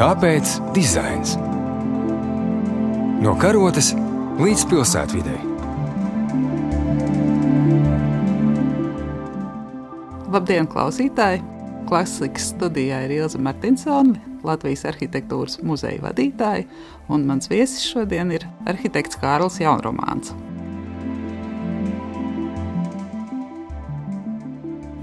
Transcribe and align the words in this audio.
Kāpēc 0.00 0.54
dizains? 0.72 1.34
No 3.20 3.34
karotes 3.36 3.90
līdz 4.40 4.62
pilsētvidai. 4.70 5.36
Labdien, 10.32 10.70
klausītāji! 10.72 11.44
Klasikas 11.90 12.48
studijā 12.54 13.02
ir 13.04 13.12
Ilza 13.18 13.42
Martinsone, 13.44 14.16
Latvijas 14.40 14.86
arhitektūras 14.88 15.60
muzeja 15.60 16.00
vadītāja, 16.06 16.64
un 17.12 17.28
mans 17.28 17.52
viesis 17.52 17.84
šodien 17.92 18.32
ir 18.32 18.48
arhitekts 18.72 19.20
Kārls 19.20 19.60
Jaunromāns. 19.60 20.32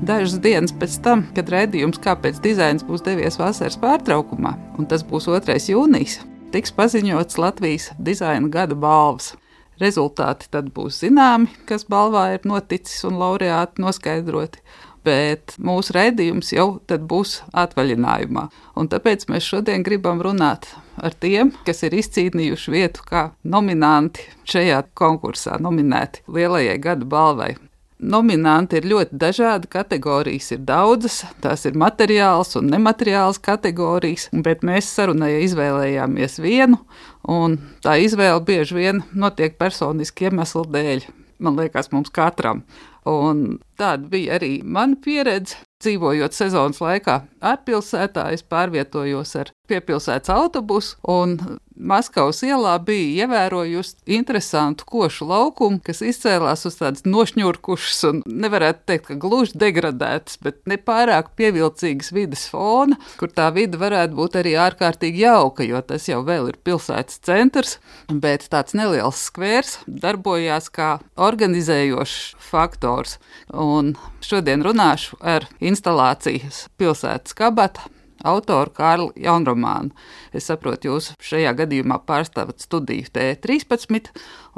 Dažas 0.08 0.38
dienas 0.40 0.72
pēc 0.72 0.94
tam, 1.04 1.26
kad 1.36 1.50
redzējums, 1.52 1.98
kāpēc 2.00 2.38
dizains 2.40 2.86
būs 2.88 3.02
devies 3.04 3.36
vasaras 3.42 3.76
pārtraukumā, 3.82 4.54
un 4.80 4.88
tas 4.88 5.04
būs 5.04 5.28
2. 5.28 5.58
jūnijas, 5.74 6.22
tiks 6.54 6.72
paziņots 6.78 7.36
Latvijas 7.42 7.90
dizaina 8.00 8.48
gada 8.48 8.78
balvas. 8.80 9.34
Rezultāti 9.82 10.48
tad 10.54 10.72
būs 10.72 11.02
zināmi, 11.04 11.52
kas 11.68 11.84
balvā 11.92 12.24
ir 12.38 12.48
noticis 12.48 13.04
un 13.10 13.20
laureāti 13.20 13.84
noskaidroti 13.84 14.64
bet 15.08 15.56
mūsu 15.60 15.96
raidījums 15.96 16.52
jau 16.56 16.68
būs 17.12 17.42
atvaļinājumā. 17.52 18.48
Un 18.80 18.90
tāpēc 18.92 19.28
mēs 19.32 19.48
šodien 19.48 19.86
gribam 19.86 20.24
runāt 20.24 20.70
ar 20.98 21.16
tiem, 21.16 21.54
kas 21.68 21.84
ir 21.88 21.96
izcīnījuši 22.00 22.74
vietu 22.74 23.06
kā 23.08 23.30
nominanti 23.44 24.26
šajā 24.50 24.84
konkursā, 24.98 25.60
nominēti 25.64 26.26
lielajai 26.32 26.78
gada 26.84 27.08
balvai. 27.08 27.56
Nominanti 27.98 28.78
ir 28.78 28.86
ļoti 28.92 29.18
dažādi, 29.18 29.70
kategorijas 29.74 30.52
ir 30.54 30.60
daudzas, 30.68 31.24
tās 31.42 31.66
ir 31.66 31.78
materiāls 31.82 32.54
un 32.60 32.70
nemateriāls 32.70 33.40
kategorijas, 33.42 34.28
bet 34.46 34.62
mēs 34.62 34.92
sarunai 34.94 35.32
izvēlējāmies 35.48 36.38
vienu, 36.44 36.78
un 37.26 37.58
tā 37.82 37.96
izvēle 38.06 38.44
bieži 38.46 38.78
vien 38.78 39.02
notiek 39.18 39.58
personiski 39.58 40.30
iemeslu 40.30 40.68
dēļ. 40.70 41.08
Man 41.42 41.58
liekas, 41.58 41.90
mums 41.94 42.14
katram. 42.14 42.64
Un 43.08 43.58
tāda 43.80 44.10
bija 44.12 44.38
arī 44.38 44.60
mana 44.62 44.98
pieredze. 45.02 45.58
Dzīvojot 45.78 46.34
sezonas 46.34 46.80
laikā 46.82 47.20
ārpilsētā, 47.46 48.32
es 48.34 48.42
pārvietojos 48.42 49.36
ar 49.38 49.52
piepilsētas 49.70 50.34
autobusu, 50.34 50.98
un 51.06 51.36
Maskavas 51.78 52.40
ielā 52.46 52.74
bija 52.82 53.26
ievērojusi 53.26 54.16
interesantu 54.18 54.86
košu 54.90 55.28
laukumu, 55.30 55.78
kas 55.86 56.02
izcēlās 56.02 56.66
uz 56.66 56.78
tādas 56.80 57.06
nošņurkušas 57.06 58.00
un 58.10 58.22
nevarētu 58.26 58.82
teikt, 58.90 59.10
ka 59.12 59.18
gluži 59.22 59.58
degradētas, 59.62 60.40
bet 60.42 60.64
nepārāk 60.70 61.34
pievilcīgas 61.38 62.10
vidas 62.16 62.48
fona, 62.50 62.98
kur 63.20 63.30
tā 63.34 63.50
vide 63.54 63.78
varētu 63.82 64.18
būt 64.18 64.40
arī 64.42 64.56
ārkārtīgi 64.68 65.22
jauka, 65.26 65.66
jo 65.68 65.82
tas 65.86 66.08
jau 66.10 66.24
vēl 66.26 66.50
ir 66.52 66.58
pilsētas 66.66 67.22
centrs, 67.28 67.78
bet 68.10 68.48
tāds 68.52 68.74
neliels 68.78 69.28
skvērs 69.30 69.78
darbojās 69.88 70.72
kā 70.74 70.96
organizējošs 71.14 72.38
faktors. 72.50 73.18
Un 73.54 73.94
šodien 74.26 74.66
runāšu 74.66 75.22
ar 75.22 75.46
instalācijas 75.62 76.66
pilsētas 76.82 77.38
kabata 77.38 77.86
autoru 78.26 78.74
Kārlu 78.74 79.12
Jaunromānu. 79.20 79.92
Es 80.36 80.48
saprotu, 80.50 80.92
jūs 80.92 81.12
šajā 81.24 81.54
gadījumā 81.58 82.00
pārstāvat 82.08 82.64
studiju 82.64 83.10
T13, 83.14 84.12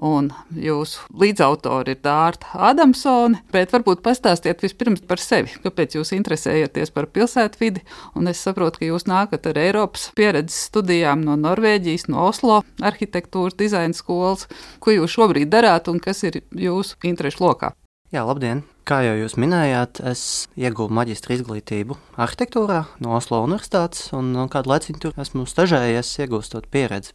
un 0.05 0.29
jūsu 0.55 1.07
līdzautori 1.19 1.95
ir 1.95 2.01
Dārta 2.03 2.53
Adamsone, 2.69 3.41
bet 3.53 3.73
varbūt 3.75 4.03
pastāstiet 4.05 4.63
vispirms 4.63 5.03
par 5.07 5.21
sevi, 5.23 5.55
kāpēc 5.63 5.97
jūs 5.97 6.13
interesējaties 6.15 6.93
par 6.95 7.09
pilsētvidi, 7.13 7.83
un 8.15 8.31
es 8.31 8.43
saprotu, 8.45 8.83
ka 8.83 8.91
jūs 8.91 9.07
nākat 9.09 9.51
ar 9.51 9.59
Eiropas 9.65 10.09
pieredzes 10.15 10.69
studijām 10.69 11.25
no 11.25 11.35
Norvēģijas, 11.39 12.07
no 12.11 12.27
Oslo 12.29 12.61
arhitektūras 12.79 13.57
dizaina 13.59 13.97
skolas. 13.97 14.47
Ko 14.79 14.95
jūs 14.95 15.17
šobrīd 15.17 15.51
darāt 15.51 15.91
un 15.91 15.99
kas 16.03 16.23
ir 16.27 16.41
jūsu 16.55 16.99
interešu 17.09 17.45
lokā? 17.45 17.73
Jā, 18.09 18.23
labdien! 18.25 18.63
Kā 18.89 19.03
jau 19.05 19.11
jūs 19.19 19.35
minējāt, 19.37 19.99
es 20.09 20.21
ieguvu 20.57 20.89
maģistra 20.97 21.35
izglītību 21.35 21.93
arhitektūrā 22.17 22.79
no 23.05 23.11
Oslo 23.13 23.43
Universitātes, 23.45 24.07
un 24.17 24.31
kādu 24.49 24.71
laiku 24.71 24.95
tur 24.97 25.13
esmu 25.21 25.45
stažējies, 25.45 26.15
iegūstot 26.25 26.65
pieredzi. 26.73 27.13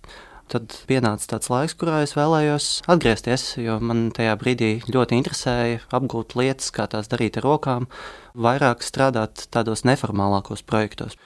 Tad 0.55 0.77
pienāca 0.87 1.33
tāds 1.33 1.51
laiks, 1.51 1.75
kurā 1.81 2.05
es 2.05 2.15
vēlējos 2.15 2.69
atgriezties, 2.95 3.49
jo 3.59 3.81
man 3.83 4.13
tajā 4.15 4.37
brīdī 4.39 4.71
ļoti 4.87 5.19
interesēja 5.19 5.83
apgūt 5.99 6.39
lietas, 6.39 6.71
kā 6.71 6.87
tās 6.87 7.11
darīt 7.11 7.41
ar 7.43 7.49
rokām, 7.49 7.91
vairāk 8.39 8.87
strādāt 8.87 9.49
tādos 9.51 9.83
neformālākos 9.83 10.63
projektos. 10.63 11.19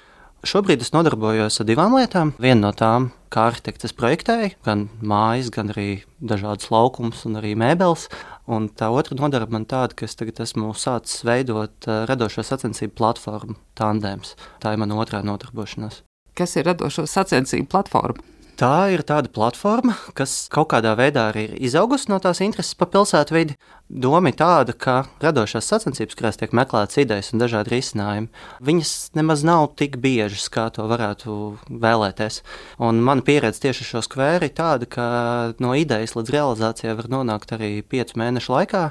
Šobrīd 0.48 0.80
es 0.80 0.94
nodarbojos 0.94 1.60
ar 1.60 1.66
divām 1.68 1.98
lietām. 1.98 2.30
Viena 2.40 2.68
no 2.68 2.72
tām, 2.72 3.10
kā 3.28 3.48
arhitekts, 3.50 3.92
projektēju 3.98 4.54
gan 4.64 4.86
mājas, 5.02 5.50
gan 5.52 5.74
arī 5.74 6.04
dažādas 6.22 6.70
laukumus 6.70 7.24
un 7.26 7.40
arī 7.40 7.56
mēbeles. 7.58 8.06
Un 8.48 8.70
tā 8.72 8.88
otra 8.88 9.16
nodarbe 9.19 9.53
man 9.53 9.66
tāda, 9.69 9.92
ka 9.92 10.06
es 10.09 10.16
tagad 10.16 10.41
esmu 10.41 10.70
sācis 10.72 11.20
veidot 11.28 11.88
radošo 12.09 12.44
sacensību 12.47 12.97
platformu 12.97 13.59
Tandēms. 13.76 14.32
Tā 14.62 14.72
ir 14.72 14.81
mana 14.81 14.97
otrā 15.03 15.20
nodarbošanās. 15.26 16.00
Kas 16.38 16.56
ir 16.56 16.64
radošo 16.70 17.04
sacensību 17.04 17.69
platforma? 17.69 18.25
Tā 18.58 18.88
ir 18.91 19.04
tāda 19.06 19.30
platforma, 19.30 19.92
kas 20.19 20.48
kaut 20.50 20.72
kādā 20.72 20.96
veidā 20.98 21.28
arī 21.30 21.44
ir 21.46 21.52
izaugusi 21.69 22.08
no 22.10 22.16
tās 22.19 22.41
intereses 22.42 22.74
par 22.74 22.88
pilsētu 22.91 23.36
vidi. 23.36 23.54
Doma 23.86 24.32
ir 24.32 24.36
tāda, 24.41 24.74
ka 24.74 24.96
radošās 25.22 25.69
sacensības, 25.70 26.16
kurās 26.19 26.41
tiek 26.41 26.56
meklētas 26.58 26.98
idejas 27.04 27.30
un 27.30 27.44
dažādi 27.44 27.76
risinājumi, 27.76 28.26
viņas 28.66 28.97
nemaz 29.14 29.47
nav 29.47 29.68
tik 29.78 30.00
biežas, 30.02 30.48
kā 30.50 30.66
to 30.74 30.88
varētu 30.91 31.38
vēlēties. 31.70 32.42
Un 32.82 32.98
mana 33.06 33.22
pieredze 33.22 33.62
tieši 33.62 33.86
ar 33.86 33.92
šo 33.92 34.06
skvēru 34.08 34.50
ir 34.50 34.54
tāda, 34.58 34.91
ka 34.91 35.06
no 35.62 35.78
idejas 35.78 36.18
līdz 36.18 36.34
realizācijai 36.41 36.98
var 36.98 37.12
nonākt 37.14 37.54
arī 37.54 37.72
piecu 37.86 38.18
mēnešu 38.18 38.58
laikā. 38.58 38.86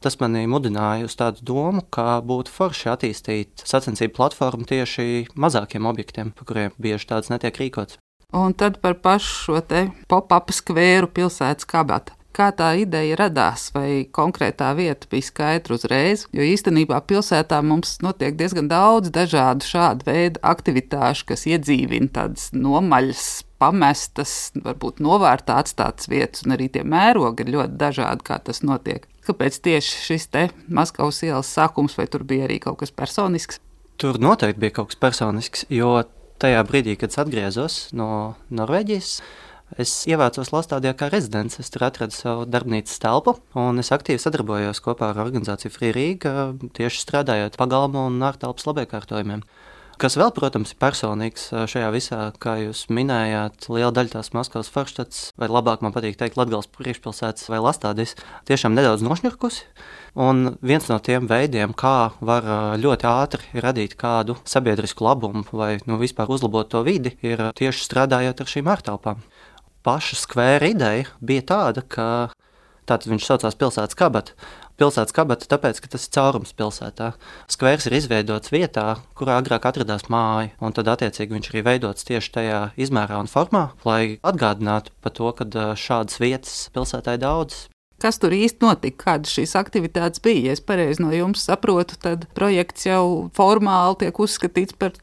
Tas 0.00 0.16
manī 0.16 0.48
mudināja 0.48 1.04
uz 1.04 1.20
tādu 1.20 1.44
domu, 1.44 1.84
ka 1.92 2.22
būtu 2.24 2.56
forši 2.56 2.94
attīstīt 2.96 3.68
sacensību 3.68 4.16
platformu 4.16 4.64
tieši 4.64 5.26
mazākiem 5.36 5.92
objektiem, 5.92 6.32
par 6.32 6.48
kuriem 6.48 6.78
bieži 6.80 7.12
tāds 7.12 7.28
netiek 7.28 7.68
rīkots. 7.68 8.00
Un 8.32 8.54
tad 8.54 8.78
par 8.82 8.94
pašu 9.02 9.58
šo 9.58 9.82
pop-up 10.10 10.52
skvēru 10.54 11.10
pilsētas 11.10 11.66
kabata. 11.66 12.14
Kā 12.30 12.52
tā 12.54 12.68
ideja 12.78 13.16
radās, 13.18 13.66
vai 13.74 14.06
konkrētā 14.14 14.68
vieta 14.78 15.08
bija 15.10 15.26
skaidra 15.26 15.74
uzreiz? 15.74 16.28
Jo 16.30 16.44
īstenībā 16.46 17.00
pilsētā 17.10 17.58
mums 17.66 17.96
notiek 18.04 18.36
diezgan 18.38 18.68
daudz 18.70 19.10
dažādu 19.10 19.66
šādu 19.66 20.06
veidu 20.06 20.42
aktivitāšu, 20.46 21.26
kas 21.32 21.42
iedzīvina 21.50 22.12
tādas 22.14 22.52
nomaļas, 22.54 23.24
pamestas, 23.60 24.34
varbūt 24.62 25.02
novārtā 25.02 25.58
atstātas 25.60 26.06
vietas, 26.08 26.46
un 26.46 26.54
arī 26.54 26.70
tie 26.70 26.84
mērogi 26.86 27.44
ir 27.44 27.52
ļoti 27.56 27.76
dažādi, 27.82 28.24
kā 28.30 28.38
tas 28.46 28.62
notiek. 28.62 29.10
Kāpēc 29.26 29.58
tieši 29.66 29.98
šis 30.06 30.30
te 30.30 30.46
Maskavas 30.70 31.20
ielas 31.26 31.50
sākums, 31.50 31.98
vai 31.98 32.06
tur 32.06 32.22
bija 32.24 32.46
arī 32.46 32.60
kaut 32.62 32.78
kas 32.84 32.94
personisks? 32.94 33.58
Tur 34.00 34.22
noteikti 34.22 34.62
bija 34.62 34.78
kaut 34.78 34.94
kas 34.94 35.02
personisks, 35.02 35.66
jo 35.68 35.98
tajā 36.40 36.64
brīdī, 36.66 36.96
kad 36.98 37.12
es 37.12 37.20
atgriezos 37.20 37.78
no 37.96 38.36
Norvēģijas, 38.54 39.12
es 39.80 39.92
ievācos 40.10 40.50
Lastādijā 40.54 40.94
kā 40.98 41.10
rezidents. 41.12 41.60
Es 41.62 41.70
tur 41.72 41.84
atradu 41.86 42.16
savu 42.16 42.46
darbnīcas 42.50 43.00
telpu, 43.02 43.36
un 43.60 43.82
es 43.82 43.92
aktīvi 43.94 44.22
sadarbojos 44.22 44.82
kopā 44.84 45.12
ar 45.12 45.20
organizāciju 45.26 45.74
Free 45.74 45.94
Riga, 45.96 46.50
tieši 46.76 47.04
strādājot 47.04 47.58
pagalmu 47.60 48.06
un 48.10 48.18
ārtelpas 48.26 48.66
labiekārtojumiem. 48.70 49.44
Kas 50.00 50.14
vēl, 50.16 50.30
protams, 50.32 50.70
ir 50.72 50.78
personīgs 50.80 51.42
šajā 51.68 51.88
visā, 51.92 52.18
kā 52.40 52.54
jūs 52.62 52.86
minējāt, 52.88 53.66
liela 53.68 53.90
daļa 53.92 54.14
tās 54.14 54.30
Maskavas 54.32 54.70
Forštats, 54.72 55.18
vai 55.36 55.50
labāk 55.52 55.82
man 55.84 55.92
patīk 55.92 56.16
teikt, 56.16 56.38
Latvijas 56.40 56.70
priekšpilsētas 56.72 57.50
vai 57.52 57.58
Lastādis, 57.60 58.14
tiešām 58.48 58.72
nedaudz 58.72 59.04
nošņurkusi. 59.04 59.66
Un 60.24 60.54
viens 60.64 60.88
no 60.88 60.96
tiem 61.04 61.28
veidiem, 61.28 61.76
kā 61.76 62.14
var 62.24 62.48
ļoti 62.80 63.08
ātri 63.10 63.60
radīt 63.60 63.98
kādu 64.00 64.38
sabiedrisku 64.48 65.04
labumu 65.04 65.44
vai 65.52 65.74
nu, 65.84 66.00
vispār 66.00 66.32
uzlabot 66.32 66.72
to 66.72 66.80
vidi, 66.86 67.12
ir 67.20 67.50
tieši 67.60 67.84
strādājot 67.84 68.40
ar 68.40 68.52
šīm 68.54 68.72
ārtelpām. 68.72 69.20
Paša 69.84 70.16
skvēra 70.22 70.72
ideja 70.72 71.12
bija 71.20 71.44
tāda, 71.52 71.84
ka 71.84 72.08
tātad 72.88 73.12
viņš 73.12 73.28
saucās 73.28 73.60
pilsētas 73.60 74.00
kabata 74.00 74.32
pilsētas 74.80 75.14
kabata, 75.16 75.48
tāpēc, 75.50 75.82
ka 75.82 75.92
tas 75.92 76.06
ir 76.06 76.14
caurums 76.16 76.54
pilsētā. 76.56 77.12
Skvērs 77.52 77.88
ir 77.90 77.98
izveidots 78.00 78.52
vietā, 78.54 78.86
kurā 79.18 79.38
agrāk 79.40 79.68
atradās 79.70 80.08
māja, 80.12 80.54
un 80.64 80.76
tad 80.76 80.90
attiecīgi 80.90 81.36
viņš 81.36 81.50
ir 81.52 81.66
veidots 81.66 82.08
tieši 82.08 82.32
tajā 82.38 82.62
izmērā 82.80 83.20
un 83.20 83.30
formā, 83.30 83.70
lai 83.84 84.16
atgādinātu 84.26 84.94
par 85.04 85.14
to, 85.16 85.34
ka 85.36 85.46
šādas 85.78 86.20
vietas 86.22 86.64
pilsētā 86.74 87.18
ir 87.18 87.26
daudz. 87.26 87.66
Kas 88.00 88.16
tur 88.16 88.32
īsti 88.32 88.64
notika, 88.64 88.96
kādas 89.02 89.34
šīs 89.36 89.52
aktivitātes 89.60 90.22
bija? 90.24 90.46
Ja 90.48 90.54
es 90.56 90.62
pareizi 90.64 91.02
no 91.04 91.10
jums 91.12 91.42
saprotu, 91.44 91.98
tad 92.00 92.24
projekts 92.36 92.86
jau 92.88 93.28
formāli 93.36 93.98
tiek 94.06 94.22
uzskatīts 94.24 94.78
par 94.80 94.96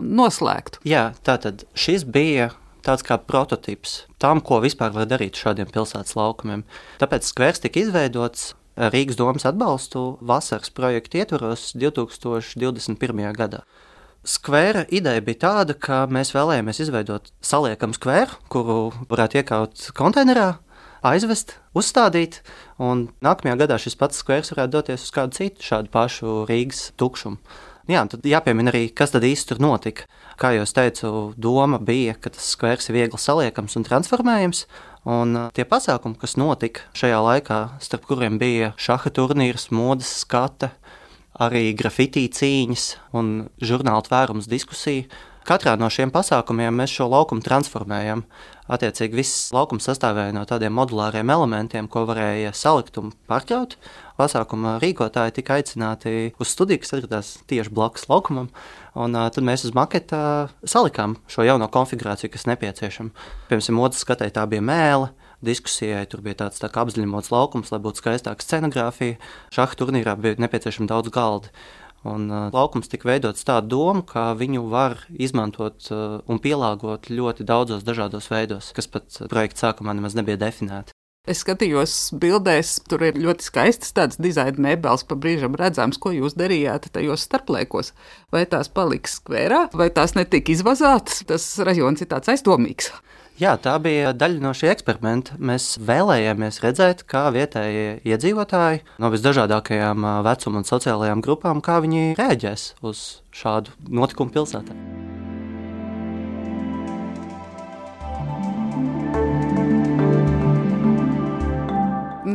noslēgtu. 0.00 0.80
Jā, 0.88 1.10
tātad 1.26 1.66
šis 1.76 2.06
bija 2.08 2.48
tāds 2.80 3.04
kā 3.04 3.18
prototyps 3.20 4.06
tam, 4.22 4.40
ko 4.40 4.62
vispār 4.64 4.94
var 4.94 5.08
darīt 5.10 5.36
šādiem 5.36 5.68
pilsētas 5.68 6.16
laukumiem. 6.16 6.64
Tāpēc 7.02 7.28
skvērs 7.28 7.60
tika 7.60 7.82
izveidots 7.82 8.54
Rīgas 8.78 9.18
domas 9.18 9.46
atbalstu 9.48 10.18
vasaras 10.20 10.70
projektu 10.70 11.18
ietvaros 11.20 11.72
2021. 11.74 13.32
gadā. 13.36 13.64
Skvēra 14.20 14.84
ideja 14.92 15.22
bija 15.24 15.40
tāda, 15.46 15.74
ka 15.74 16.04
mēs 16.12 16.34
vēlējāmies 16.36 16.82
izveidot 16.84 17.30
saliekamu 17.40 17.96
skvēru, 17.96 18.36
kuru 18.52 18.76
varētu 19.08 19.40
iekaut 19.40 19.86
konteinerā, 19.96 20.58
aizvest, 21.02 21.56
uzstādīt, 21.72 22.42
un 22.76 23.08
nākamajā 23.24 23.56
gadā 23.64 23.80
šis 23.80 23.96
pats 23.96 24.20
skvērs 24.20 24.52
varētu 24.52 24.76
doties 24.76 25.08
uz 25.08 25.14
kādu 25.16 25.40
citu 25.40 25.64
šādu 25.64 25.92
pašu 25.92 26.44
Rīgas 26.50 26.90
tukšumu. 27.00 27.40
Jā, 27.90 28.04
tad 28.06 28.26
jāpiemina 28.28 28.70
arī, 28.70 28.84
kas 28.94 29.10
tad 29.10 29.24
īsti 29.26 29.50
tur 29.50 29.62
notika. 29.64 30.04
Kā 30.38 30.52
jau 30.54 30.66
teicu, 30.68 31.10
doma 31.40 31.80
bija, 31.82 32.14
ka 32.14 32.30
tas 32.30 32.52
skvērs 32.54 32.86
ir 32.90 33.00
viegli 33.00 33.18
saliekams 33.18 33.74
un 33.80 33.86
transformējams. 33.88 34.60
Un 35.08 35.32
tie 35.56 35.64
pasākumi, 35.64 36.18
kas 36.20 36.36
notika 36.36 36.84
šajā 36.92 37.20
laikā, 37.24 37.60
starp 37.80 38.04
kuriem 38.10 38.36
bija 38.40 38.74
šaha 38.76 39.08
turnīrs, 39.16 39.70
modes 39.72 40.10
skate, 40.24 40.68
arī 41.40 41.70
grafitī 41.72 42.26
cīņas 42.28 42.84
un 43.16 43.48
žurnāla 43.64 44.04
tvērums 44.04 44.50
diskusija, 44.50 45.08
Katrā 45.50 45.72
no 45.74 45.88
šiem 45.90 46.12
pasākumiem 46.14 46.76
mēs 46.78 46.92
šo 46.94 47.08
laukumu 47.10 47.42
transformējam. 47.42 48.20
Attiecīgi, 48.70 49.16
viss 49.18 49.48
laukums 49.50 49.88
sastāvēja 49.88 50.30
no 50.36 50.44
tādiem 50.46 50.76
modulāriem 50.78 51.32
elementiem, 51.34 51.88
ko 51.90 52.04
varēja 52.06 52.52
salikt 52.54 53.00
un 53.02 53.08
pārķaut. 53.26 53.74
Pasākuma 54.14 54.76
rīkotāji 54.78 55.34
tika 55.40 55.56
aicināti 55.58 56.12
uz 56.38 56.52
studiju, 56.54 56.84
kas 56.84 56.94
atradās 56.94 57.32
tieši 57.50 57.74
blakus 57.74 58.06
laukumam, 58.06 58.46
un 58.94 59.18
uh, 59.18 59.26
tad 59.34 59.42
mēs 59.48 59.66
uz 59.66 59.74
maketa 59.74 60.20
salikām 60.62 61.18
šo 61.26 61.48
jauno 61.48 61.66
konfigurāciju, 61.66 62.30
kas 62.30 62.46
nepieciešama. 62.46 63.26
Piemēram, 63.50 63.82
otrs 63.88 64.06
skatēji 64.06 64.36
tā 64.38 64.46
bija 64.54 64.62
mēlē 64.70 65.10
diskusijai. 65.42 66.06
Tur 66.06 66.22
bija 66.22 66.44
tāds 66.44 66.62
tā 66.62 66.70
apziņots 66.70 67.34
laukums, 67.34 67.74
lai 67.74 67.82
būtu 67.82 68.04
skaistāka 68.04 68.46
scenogrāfija. 68.46 69.18
Šāda 69.50 69.82
turnīrā 69.82 70.14
bija 70.14 70.38
nepieciešama 70.46 70.94
daudz 70.94 71.10
galdu. 71.10 71.50
Un, 72.08 72.30
uh, 72.32 72.46
laukums 72.54 72.88
tika 72.88 73.10
veidots 73.10 73.44
tādu 73.44 73.74
domu, 73.74 74.04
ka 74.08 74.30
viņu 74.38 74.62
var 74.72 75.02
izmantot 75.12 75.90
uh, 75.92 76.22
un 76.24 76.40
pielāgot 76.40 77.10
ļoti 77.12 77.44
daudzos 77.44 77.84
dažādos 77.84 78.30
veidos, 78.32 78.70
kas 78.76 78.88
pat 78.88 79.20
uh, 79.20 79.28
projekta 79.28 79.66
sākumā 79.66 79.92
nemaz 79.98 80.16
nebija 80.16 80.40
definēti. 80.40 80.96
Es 81.28 81.42
skatījos 81.44 81.94
bildēs, 82.16 82.78
tur 82.88 83.02
ir 83.04 83.18
ļoti 83.20 83.44
skaistas 83.44 83.92
tādas 83.92 84.16
dizaina 84.16 84.56
mēbeles, 84.64 85.04
pa 85.04 85.18
brīžam 85.20 85.52
redzams, 85.60 85.98
ko 86.00 86.14
jūs 86.16 86.32
darījāt 86.40 86.88
tajos 86.94 87.26
starplaikos. 87.28 87.92
Vai 88.32 88.46
tās 88.48 88.72
paliks 88.72 89.18
skverā, 89.18 89.66
vai 89.76 89.90
tās 89.92 90.16
netika 90.16 90.54
izvazātas, 90.54 91.20
tas 91.28 91.44
rajons 91.60 92.00
ir 92.00 92.08
tāds 92.08 92.32
aizdomīgs. 92.32 92.88
Jā, 93.40 93.54
tā 93.56 93.78
bija 93.80 94.10
daļa 94.12 94.42
no 94.44 94.50
šī 94.52 94.68
eksperimenta. 94.74 95.38
Mēs 95.40 95.78
vēlējāmies 95.88 96.60
redzēt, 96.60 97.06
kā 97.08 97.22
vietējie 97.32 98.02
iedzīvotāji 98.04 98.82
no 99.00 99.08
visdažādākajām 99.14 100.04
vecuma 100.26 100.60
un 100.60 100.68
sociālajām 100.68 101.24
grupām, 101.24 101.64
kā 101.64 101.78
viņi 101.80 102.18
reaģēs 102.20 102.66
uz 102.84 103.06
šādu 103.32 103.72
notikumu 103.88 104.36
pilsētā. 104.36 104.76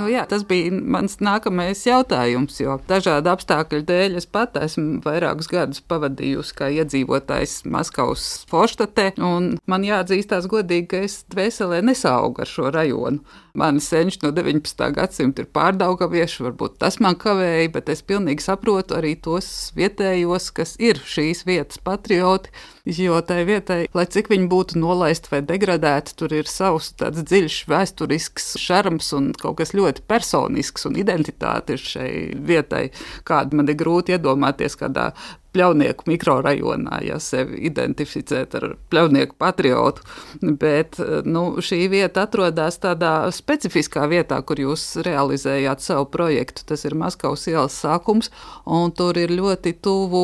Nu, 0.05 0.11
jā, 0.13 0.21
tas 0.29 0.43
bija 0.45 0.69
mans 0.69 1.15
nākamais 1.17 1.79
jautājums, 1.81 2.59
jo 2.61 2.75
dažādu 2.85 3.31
apstākļu 3.31 3.79
dēļ 3.87 4.19
es 4.19 4.27
pat 4.29 4.53
esmu 4.61 4.99
vairākus 5.01 5.49
gadus 5.49 5.81
pavadījusi 5.89 6.53
kā 6.59 6.67
iedzīvotājs 6.75 7.63
Maskavas 7.73 8.27
Forštatē, 8.51 9.15
un 9.17 9.55
man 9.65 9.87
jāatzīstās 9.87 10.45
godīgi, 10.51 10.85
ka 10.91 11.01
es 11.07 11.23
dvēselē 11.33 11.81
nesaugu 11.89 12.45
ar 12.45 12.51
šo 12.51 12.69
rajonu. 12.75 13.41
Mani 13.55 13.79
senči 13.79 14.19
no 14.21 14.33
19. 14.35 14.81
gadsimta 14.93 15.41
ir 15.41 15.49
pārdaugavieši, 15.55 16.41
varbūt 16.43 16.75
tas 16.83 16.99
man 16.99 17.15
kavēja, 17.15 17.69
bet 17.71 17.89
es 17.93 18.03
pilnīgi 18.03 18.43
saprotu 18.43 18.97
arī 18.97 19.13
tos 19.15 19.71
vietējos, 19.77 20.49
kas 20.57 20.75
ir 20.77 20.99
šīs 20.99 21.45
vietas 21.47 21.79
patrioti, 21.79 22.51
jo 22.83 23.21
tai 23.23 23.45
vietai, 23.47 23.85
lai 23.95 24.05
cik 24.11 24.27
viņi 24.33 24.49
būtu 24.51 24.81
nolaisti 24.81 25.31
vai 25.31 25.39
degradēti, 25.47 26.17
tur 26.19 26.35
ir 26.35 26.51
savs 26.51 26.91
tāds 26.99 27.23
dziļš 27.23 27.61
vēsturisks 27.71 28.51
šarms 28.59 29.13
un 29.15 29.31
kaut 29.39 29.61
kas 29.61 29.71
ļoti 29.71 29.94
personisks 30.07 30.85
un 30.89 30.97
identitāte 30.99 31.77
ir 31.77 31.83
šai 31.83 32.11
vietai, 32.47 32.89
kāda 33.27 33.57
man 33.57 33.69
ir 33.71 33.79
grūti 33.79 34.15
iedomāties 34.15 34.77
kādā 34.79 35.11
pļaunieku 35.55 36.09
mikrorajonā, 36.09 36.99
ja 37.07 37.19
sevi 37.23 37.61
identificēt 37.69 38.55
ar 38.59 38.67
pļaunieku 38.91 39.37
patriotu. 39.39 40.03
Bet 40.43 40.99
nu, 41.25 41.45
šī 41.63 41.85
vieta 41.91 42.25
atrodas 42.27 42.77
tādā 42.83 43.31
specifiskā 43.35 44.05
vietā, 44.11 44.41
kur 44.45 44.59
jūs 44.59 44.83
realizējāt 45.05 45.83
savu 45.85 46.09
projektu. 46.11 46.65
Tas 46.67 46.83
ir 46.87 46.97
Maskavas 46.99 47.45
ielas 47.51 47.77
sākums, 47.79 48.31
un 48.67 48.91
tur 48.95 49.17
ir 49.19 49.33
ļoti 49.35 49.75
tuvu 49.85 50.23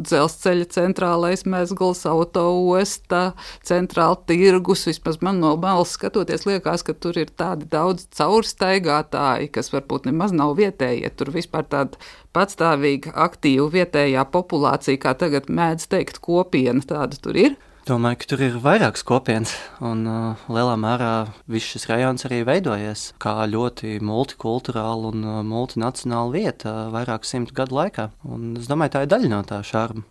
dzelzceļa 0.00 0.68
centrālais 0.72 1.44
mezgls, 1.48 2.04
autoosta, 2.08 3.22
centrāla 3.66 4.18
tirgus. 4.28 4.86
Vismaz 4.88 5.20
man 5.24 5.42
no 5.42 5.54
malas 5.60 5.94
skatoties, 5.98 6.46
liekas, 6.48 6.84
ka 6.86 6.96
tur 6.96 7.18
ir 7.20 7.32
tādi 7.36 7.68
daudz 7.72 8.08
caurstaigātāji, 8.16 9.52
kas 9.52 9.72
varbūt 9.74 10.08
nemaz 10.08 10.34
nav 10.36 10.56
vietējie. 10.60 11.12
Tur 11.18 11.32
vispār 11.34 11.66
tāda 11.68 12.00
patstāvīga, 12.36 13.12
aktīva 13.26 13.68
vietējā 13.72 14.24
populācija, 14.32 15.00
kā 15.00 15.12
tagad 15.18 15.50
mēdz 15.52 15.88
teikt, 15.92 16.22
kopiena 16.24 16.84
tāda 16.84 17.20
tur 17.20 17.38
ir. 17.38 17.58
Domāju, 17.82 18.20
ka 18.20 18.26
tur 18.30 18.42
ir 18.46 18.56
vairākas 18.62 19.02
kopienas, 19.02 19.56
un 19.82 20.04
uh, 20.06 20.42
lielā 20.46 20.76
mērā 20.78 21.12
viss 21.50 21.72
šis 21.74 21.88
rajons 21.90 22.22
arī 22.28 22.44
veidojies 22.46 23.08
kā 23.22 23.40
ļoti 23.50 23.96
multikulturāla 24.06 25.10
un 25.10 25.24
uh, 25.26 25.40
multinacionāla 25.42 26.30
vieta 26.30 26.70
uh, 26.70 26.92
vairāku 26.94 27.26
simtu 27.26 27.56
gadu 27.58 27.80
laikā. 27.80 28.12
Un 28.22 28.52
es 28.60 28.70
domāju, 28.70 28.94
tā 28.94 29.02
ir 29.02 29.10
daļa 29.10 29.32
no 29.32 29.42
tā 29.48 29.58
šārma. 29.66 30.06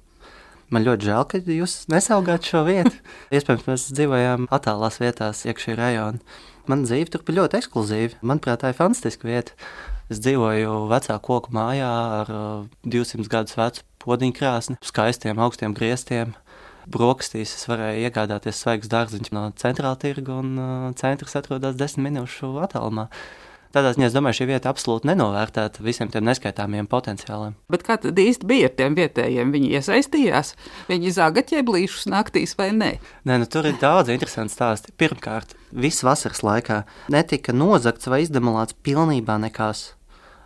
Man 0.72 0.84
ļoti 0.84 1.08
žēl, 1.08 1.24
ka 1.32 1.40
jūs 1.48 1.78
nesaugāt 1.92 2.52
šo 2.52 2.66
vietu. 2.68 2.92
Iespējams, 3.36 3.64
mēs 3.72 3.88
dzīvojām 3.96 4.52
attālās 4.52 5.00
vietās, 5.00 5.46
iekšā 5.48 5.80
rajonā. 5.80 6.20
Man 6.68 6.84
dzīve 6.84 7.08
tur 7.12 7.24
bija 7.28 7.42
ļoti 7.42 7.62
ekskluzīva. 7.62 8.20
Manuprāt, 8.20 8.62
tā 8.66 8.72
ir 8.72 8.78
fantastiska 8.78 9.32
vieta. 9.32 9.56
Es 10.12 10.20
dzīvoju 10.20 10.90
vecā 10.92 11.16
koku 11.24 11.54
mājā 11.56 11.90
ar 12.22 12.32
200 12.84 13.22
uh, 13.24 13.28
gadus 13.32 13.56
vecu 13.56 13.86
podziņu 14.04 14.36
krāsni, 14.36 14.76
skaistiem 14.84 15.40
augstiem 15.40 15.76
griestiem. 15.78 16.34
Brokastīs 16.92 17.54
es 17.56 17.64
varēju 17.70 18.10
iegādāties 18.10 18.60
svaigus 18.60 18.92
dārziņus 18.92 19.32
no 19.32 19.46
centrāla 19.62 19.96
tirga, 20.02 20.42
un 20.42 20.58
uh, 20.60 20.90
centrs 21.00 21.38
atrodas 21.40 21.78
desmit 21.80 22.10
minūšu 22.10 22.50
attālumā. 22.66 23.08
Tādā 23.72 23.94
ziņā 23.96 24.10
es 24.10 24.16
domāju, 24.18 24.42
šī 24.42 24.50
vieta 24.50 24.68
absolūti 24.74 25.08
nenovērtēta 25.08 25.86
visiem 25.86 26.10
tiem 26.12 26.26
neskaitāmiem 26.28 26.90
potenciāliem. 26.92 27.54
Bet 27.72 27.86
kā 27.88 27.96
tad 28.04 28.20
īsti 28.20 28.50
bija 28.50 28.68
ar 28.68 28.76
tiem 28.82 28.98
vietējiem? 29.00 29.54
Viņi 29.56 29.72
iesaistījās, 29.78 30.52
viņi 30.92 31.14
zagaķē 31.16 31.64
blīšus 31.70 32.10
naktīs 32.12 32.58
vai 32.60 32.74
nē? 32.76 32.92
Nē, 33.24 33.40
nu, 33.40 33.48
tur 33.48 33.72
ir 33.72 33.80
daudz 33.80 34.12
interesantu 34.12 34.58
stāstu. 34.58 34.92
Pirmkārt, 35.00 35.56
visu 35.72 36.10
vasaras 36.10 36.44
laikā 36.44 36.84
netika 37.16 37.56
nozagts 37.56 38.12
vai 38.12 38.26
izdemolēts 38.26 38.76
pilnībā 38.84 39.40
nekas. 39.48 39.94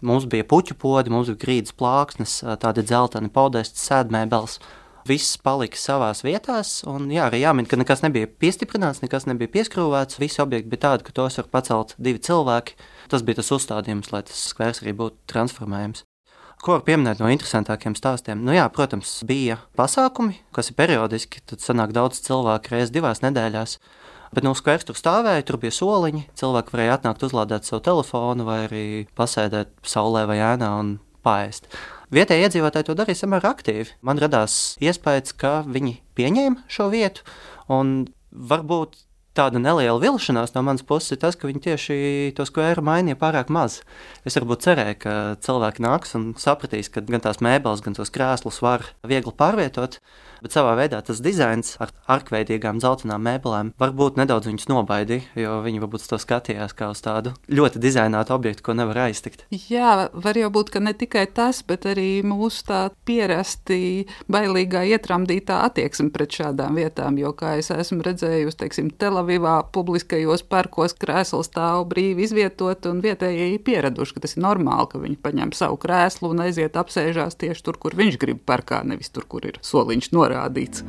Mums 0.01 0.25
bija 0.31 0.47
puķu 0.47 0.75
podi, 0.81 1.13
mums 1.13 1.29
bija 1.31 1.41
grīdas 1.43 1.75
plāksnes, 1.77 2.39
tādi 2.61 2.83
dzelteni 2.83 3.31
podesti, 3.33 3.79
sēdmēbeles. 3.79 4.59
Viss 5.05 5.37
palika 5.37 5.77
savās 5.77 6.23
vietās, 6.25 6.79
un 6.89 7.11
jā, 7.13 7.27
arī 7.27 7.43
jāmin, 7.43 7.67
ka 7.69 7.77
nekas 7.77 8.01
nebija 8.01 8.25
piestiprināts, 8.41 9.03
nekas 9.03 9.27
nebija 9.29 9.51
pieskrūvēts. 9.53 10.17
Visi 10.17 10.41
objekti 10.41 10.71
bija 10.71 10.81
tādi, 10.87 11.05
ka 11.05 11.13
tos 11.13 11.37
var 11.37 11.51
pacelt 11.53 11.93
divi 12.01 12.23
cilvēki. 12.25 12.73
Tas 13.13 13.21
bija 13.21 13.43
tas 13.43 13.53
uzstādījums, 13.53 14.09
lai 14.15 14.23
tas 14.25 14.41
skvērs 14.49 14.81
arī 14.81 14.95
būtu 14.97 15.21
transformējams. 15.29 16.01
Ko 16.65 16.73
var 16.73 16.81
pieminēt 16.87 17.19
no 17.21 17.29
interesantākiem 17.29 17.93
stāstiem? 17.93 18.41
Nu, 18.41 18.55
jā, 18.55 18.65
protams, 18.73 19.19
bija 19.29 19.59
pasākumi, 19.77 20.39
kas 20.55 20.71
ir 20.71 20.79
periodiski. 20.79 21.43
Tad 21.45 21.61
sanāk 21.61 21.93
daudz 21.93 22.23
cilvēku 22.25 22.73
reizes 22.73 22.93
divās 22.95 23.21
nedēļās. 23.21 23.77
Bet 24.35 24.43
no 24.43 24.51
skvērs 24.57 24.83
tur 24.87 24.97
stāvēja, 24.99 25.45
tur 25.47 25.59
bija 25.61 25.71
soliņi. 25.71 26.25
Cilvēki 26.35 26.75
varēja 26.75 26.97
atnākt, 26.97 27.23
uzlādēt 27.23 27.67
savu 27.67 27.83
telefonu, 27.85 28.43
vai 28.47 28.57
arī 28.65 28.85
pasēdēt 29.15 29.71
saulē 29.87 30.25
vai 30.27 30.41
ēnā 30.43 30.71
un 30.81 30.97
pāriest. 31.25 31.69
Vietējie 32.13 32.49
iedzīvotāji 32.49 32.89
to 32.89 32.95
darīja 32.99 33.23
samērā 33.23 33.53
aktīvi. 33.55 33.95
Man 34.05 34.19
radās 34.21 34.75
iespējas, 34.83 35.33
ka 35.39 35.61
viņi 35.63 35.97
pieņēma 36.19 36.67
šo 36.71 36.89
vietu, 36.91 37.23
un 37.71 37.95
varbūt 38.35 38.99
tāda 39.35 39.59
neliela 39.61 39.99
vilšanās 40.01 40.53
no 40.55 40.63
manas 40.65 40.85
puses 40.87 41.15
ir 41.15 41.21
tas, 41.21 41.37
ka 41.37 41.49
viņi 41.49 41.63
tieši 41.67 41.97
to 42.37 42.45
skvēru 42.47 42.83
mainīja 42.85 43.19
pārāk 43.19 43.51
maz. 43.53 43.81
Es 44.27 44.37
varbūt 44.39 44.65
cerēju, 44.65 44.99
ka 45.03 45.15
cilvēki 45.45 45.83
nāks 45.85 46.15
un 46.17 46.31
sapratīs, 46.39 46.91
ka 46.91 47.03
gan 47.05 47.23
tās 47.23 47.41
mēbeles, 47.43 47.83
gan 47.85 47.97
tos 47.97 48.13
krēslus 48.13 48.61
var 48.65 48.87
viegli 49.07 49.35
pārvietot. 49.35 49.99
Bet 50.43 50.53
savā 50.53 50.75
veidā 50.77 50.99
tas 51.01 51.21
dizains 51.23 51.71
ar 51.81 51.89
arkveidīgām 52.11 52.77
zeltainām 52.83 53.23
mēbelēm 53.25 53.71
varbūt 53.81 54.19
nedaudz 54.19 54.49
viņus 54.49 54.67
nobaidīja, 54.69 55.23
jo 55.41 55.55
viņi 55.65 55.81
varbūt 55.81 56.05
to 56.11 56.19
skatījās 56.21 56.75
kā 56.77 56.91
uz 56.93 57.01
tādu 57.01 57.31
ļoti 57.49 57.81
dizainātu 57.81 58.35
objektu, 58.35 58.61
ko 58.67 58.75
nevar 58.77 59.07
aiztikt. 59.07 59.45
Jā, 59.49 60.11
var 60.13 60.37
jau 60.37 60.51
būt, 60.53 60.69
ka 60.75 60.83
ne 60.83 60.93
tikai 60.93 61.25
tas, 61.33 61.63
bet 61.65 61.87
arī 61.89 62.19
mūsu 62.27 62.67
tā 62.67 62.81
pierasti 63.07 64.05
bailīgā 64.29 64.83
ietramdītā 64.93 65.63
attieksme 65.65 66.11
pret 66.13 66.37
šādām 66.37 66.77
vietām, 66.77 67.17
jo, 67.17 67.33
kā 67.33 67.55
es 67.61 67.71
esmu 67.73 68.05
redzējusi, 68.05 68.59
teiksim, 68.61 68.91
Tel 69.01 69.17
Telavivā 69.25 69.71
publiskajos 69.73 70.43
parkos 70.45 70.93
krēsls 71.01 71.47
stāv 71.49 71.87
brīvi 71.89 72.27
izvietot, 72.27 72.85
un 72.85 72.99
vietējie 73.01 73.47
ir 73.55 73.63
pieraduši, 73.65 74.13
ka 74.13 74.21
tas 74.21 74.37
ir 74.37 74.43
normāli, 74.45 74.85
ka 74.91 75.01
viņi 75.01 75.17
paņem 75.25 75.55
savu 75.57 75.81
krēslu 75.81 76.29
un 76.29 76.45
aiziet 76.45 76.77
apsēžās 76.77 77.41
tieši 77.41 77.65
tur, 77.65 77.81
kur 77.81 77.97
viņš 77.97 78.21
grib 78.21 78.45
parkā, 78.45 78.83
nevis 78.85 79.09
tur, 79.09 79.25
kur 79.25 79.49
ir 79.49 79.57
soliņš 79.65 80.13
norādīts. 80.13 80.85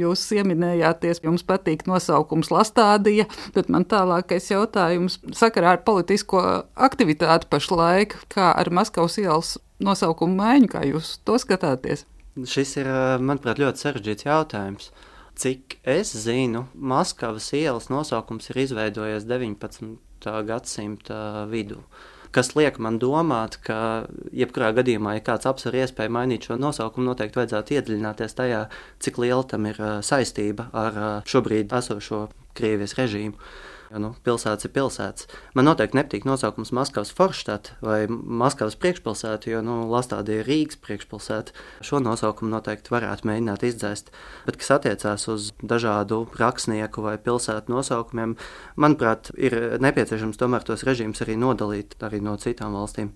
Jūs 0.00 0.22
pieminējāties, 0.30 1.22
jums 1.24 1.44
patīk 1.46 1.86
nosaukums 1.88 2.50
Lastādija, 2.52 3.26
bet 3.54 3.70
man 3.72 3.86
tālākais 3.88 4.50
jautājums 4.52 5.18
sakarā 5.36 5.76
ar 5.76 5.82
politisko 5.86 6.42
aktivitāti 6.74 7.50
pašlaik, 7.52 8.16
kā 8.32 8.52
ar 8.54 8.72
Maskavas 8.74 9.18
ielas 9.20 9.54
nosaukumu 9.82 10.38
maiņu, 10.40 10.70
kā 10.72 10.84
jūs 10.88 11.18
to 11.24 11.38
skatāties? 11.40 12.06
Šis 12.46 12.76
ir, 12.80 12.88
manuprāt, 13.20 13.60
ļoti 13.60 13.84
sarežģīts 13.84 14.28
jautājums. 14.28 14.92
Cik 15.40 15.80
es 15.88 16.12
zinu, 16.24 16.66
Maskavas 16.74 17.50
ielas 17.56 17.90
nosaukums 17.92 18.50
ir 18.52 18.64
izveidojies 18.66 19.26
19. 19.28 19.96
gadsimta 20.48 21.20
vidū 21.50 21.80
kas 22.34 22.52
liek 22.58 22.78
man 22.82 22.98
domāt, 23.02 23.58
ka 23.66 24.06
jebkurā 24.36 24.70
gadījumā, 24.76 25.16
ja 25.18 25.24
kāds 25.26 25.48
apsver 25.50 25.80
iespēju 25.82 26.14
mainīt 26.14 26.46
šo 26.48 26.58
nosaukumu, 26.60 27.08
noteikti 27.10 27.40
vajadzētu 27.40 27.76
iedziļināties 27.76 28.36
tajā, 28.38 28.62
cik 29.02 29.18
liela 29.22 29.42
tam 29.50 29.66
ir 29.70 29.80
saistība 30.06 30.70
ar 30.76 31.00
šobrīd 31.30 31.74
esošo 31.80 32.28
Krievijas 32.58 32.96
režīmu. 32.98 33.36
Jo, 33.90 33.98
nu, 33.98 34.08
pilsētas 34.22 34.68
ir 34.68 34.70
pilsētas. 34.70 35.26
Man 35.58 35.66
noteikti 35.66 35.98
nepatīk 35.98 36.26
nosaukums 36.28 36.70
Maskavas 36.78 37.10
Forštata 37.10 37.74
vai 37.82 38.04
Maskavas 38.06 38.76
priekšpilsēta, 38.78 39.50
jo 39.50 39.62
nu, 39.66 39.80
Lastāde 39.90 40.36
ir 40.38 40.46
Rīgas 40.46 40.78
priekšpilsēta. 40.84 41.56
Šo 41.82 41.98
nosaukumu 42.04 42.52
noteikti 42.52 42.94
varētu 42.94 43.26
mēģināt 43.26 43.66
izdzēst. 43.66 44.14
Bet, 44.46 44.60
kas 44.62 44.70
attiecās 44.76 45.26
uz 45.34 45.50
dažādu 45.58 46.22
rakstnieku 46.38 47.02
vai 47.02 47.16
pilsētu 47.18 47.74
nosaukumiem, 47.74 48.36
manuprāt, 48.78 49.34
ir 49.34 49.58
nepieciešams 49.82 50.38
tomēr 50.38 50.70
tos 50.70 50.86
režīmus 50.86 51.26
arī 51.26 51.34
nodalīt 51.42 51.98
arī 52.06 52.22
no 52.22 52.38
citām 52.38 52.78
valstīm. 52.78 53.10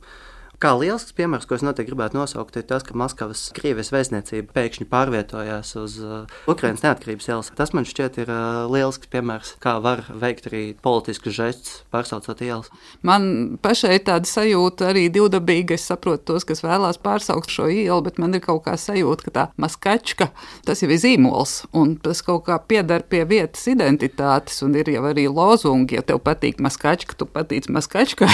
Kā 0.63 0.71
liels 0.79 1.07
piemērs, 1.17 1.47
ko 1.49 1.57
es 1.57 1.65
noteikti 1.65 1.91
gribētu 1.91 2.19
nosaukt, 2.19 2.57
ir 2.59 2.67
tas, 2.69 2.85
ka 2.87 2.97
Maskavas 2.99 3.47
Krievijas 3.57 3.91
vēstniecība 3.95 4.55
pēkšņi 4.55 4.87
pārvietojās 4.91 5.73
uz 5.81 5.97
uh, 6.03 6.35
Ukraiņas 6.51 6.85
neatkarības 6.85 7.29
ielas. 7.31 7.51
Tas 7.59 7.75
man 7.77 7.87
šķiet 7.89 8.21
ir 8.23 8.31
uh, 8.31 8.65
liels 8.71 9.01
piemērs, 9.11 9.55
kā 9.63 9.77
var 9.85 10.05
veikt 10.11 10.49
arī 10.51 10.63
politiskus 10.85 11.37
žestus, 11.37 11.81
pārsaucot 11.95 12.43
ielas. 12.45 12.71
Man 13.07 13.57
pašai 13.65 13.97
ir 13.99 14.05
tāda 14.07 14.31
sajūta 14.31 14.93
arī 14.93 15.07
divdabīga. 15.15 15.79
Es 15.79 15.89
saprotu 15.91 16.33
tos, 16.33 16.47
kas 16.47 16.63
vēlās 16.65 17.01
pārsaukt 17.03 17.51
šo 17.51 17.67
ielu, 17.73 18.01
bet 18.07 18.21
man 18.23 18.37
ir 18.37 18.45
kaut 18.45 18.65
kā 18.69 18.77
sajūta, 18.79 19.27
ka 19.27 19.35
tā 19.35 19.47
maskačka 19.61 20.31
tas 20.65 20.85
jau 20.85 20.91
ir 20.93 21.01
zīmols 21.03 21.65
un 21.75 21.97
tas 22.03 22.23
kaut 22.25 22.47
kā 22.49 22.61
piedar 22.63 23.05
pie 23.11 23.25
vietas 23.29 23.67
identitātes 23.71 24.63
un 24.65 24.77
ir 24.79 24.93
jau 24.93 25.03
arī 25.09 25.27
lozungi, 25.27 25.99
ja 25.99 26.05
tev 26.07 26.23
patīk 26.25 26.63
maskačka, 26.63 27.17
tu 27.19 27.27
patīc 27.29 27.69
maskačkai. 27.73 28.31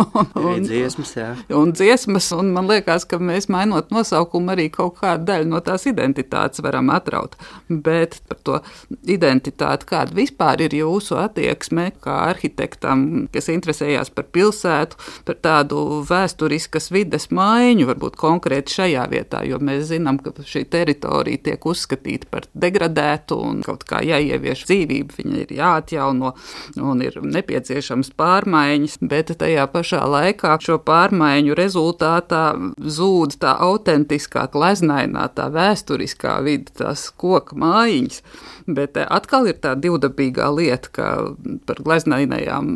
un, 0.42 0.66
dziesmas, 0.66 1.16
jā 1.16 1.32
un 1.61 1.61
dziesmas, 1.70 2.30
un 2.34 2.50
man 2.54 2.66
liekas, 2.70 3.04
ka 3.08 3.18
mēs 3.22 3.48
mainot 3.52 3.92
nosaukumu 3.94 4.54
arī 4.54 4.68
kaut 4.72 4.98
kādu 5.00 5.26
daļu 5.28 5.50
no 5.52 5.60
tās 5.64 5.86
identitātes 5.86 6.62
varam 6.64 6.90
atraut. 6.90 7.36
Bet 7.68 8.18
par 8.28 8.40
to 8.42 8.58
identitāti, 9.06 9.86
kāda 9.88 10.16
vispār 10.16 10.64
ir 10.66 10.74
jūsu 10.76 11.18
attieksme 11.20 11.90
kā 12.02 12.18
arhitektam, 12.32 13.28
kas 13.32 13.50
interesējās 13.52 14.10
par 14.14 14.26
pilsētu, 14.34 14.98
par 15.28 15.38
tādu 15.44 16.02
vēsturiskas 16.08 16.90
vides 16.94 17.28
maiņu, 17.34 17.86
varbūt 17.90 18.18
konkrēti 18.20 18.78
šajā 18.78 19.06
vietā, 19.12 19.44
jo 19.46 19.60
mēs 19.62 19.86
zinām, 19.92 20.18
ka 20.22 20.34
šī 20.46 20.64
teritorija 20.72 21.44
tiek 21.50 21.66
uzskatīta 21.68 22.30
par 22.32 22.48
degradētu 22.54 23.38
un 23.38 23.62
kaut 23.66 23.86
kā 23.88 24.02
jāievieš 24.06 24.66
dzīvība, 24.68 25.18
viņa 25.20 25.40
ir 25.44 25.54
jāatjauno 25.58 26.34
un 26.82 27.04
ir 27.04 27.18
nepieciešams 27.22 28.12
pārmaiņas, 28.18 28.98
bet 29.06 29.34
tajā 29.38 29.66
pašā 29.72 30.02
laikā 30.08 30.56
šo 30.62 30.78
pārmaiņu 30.86 31.51
izmaiņu 31.52 31.56
rezultātā 31.56 32.54
zūd 32.78 33.38
tā 33.40 33.56
autentiskā, 33.60 34.48
gleznainā, 34.52 35.28
tā 35.34 35.50
vēsturiskā 35.50 36.42
vide, 36.42 36.72
tās 36.76 37.12
koka 37.16 37.54
mājiņas. 37.56 38.22
Bet 38.66 38.96
eh, 38.96 39.06
atkal 39.08 39.48
ir 39.48 39.58
tā 39.60 39.74
divdabīgā 39.74 40.48
lieta, 40.54 40.88
ka 40.92 41.34
par 41.66 41.82
gleznainajām 41.82 42.66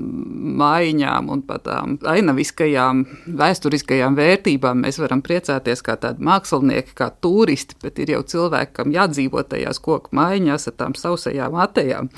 mājiņām 0.59 1.31
un 1.31 1.43
par 1.43 1.61
tām 1.65 1.99
ainaviskajām, 2.05 3.07
vēsturiskajām 3.27 4.17
vērtībām 4.17 4.83
mēs 4.83 4.99
varam 4.99 5.23
priecāties 5.23 5.83
kā 5.83 5.97
tādi 5.97 6.25
mākslinieki, 6.27 6.95
kā 6.97 7.11
turisti, 7.21 7.77
bet 7.83 7.99
ir 7.99 8.17
jau 8.17 8.23
cilvēki, 8.23 8.73
kam 8.73 8.93
jādzīvo 8.93 9.43
tajās 9.47 9.79
koku 9.79 10.15
mājiņās 10.17 10.69
ar 10.69 10.77
tām 10.77 10.95
sausajām 10.95 11.55
atejām. 11.55 12.11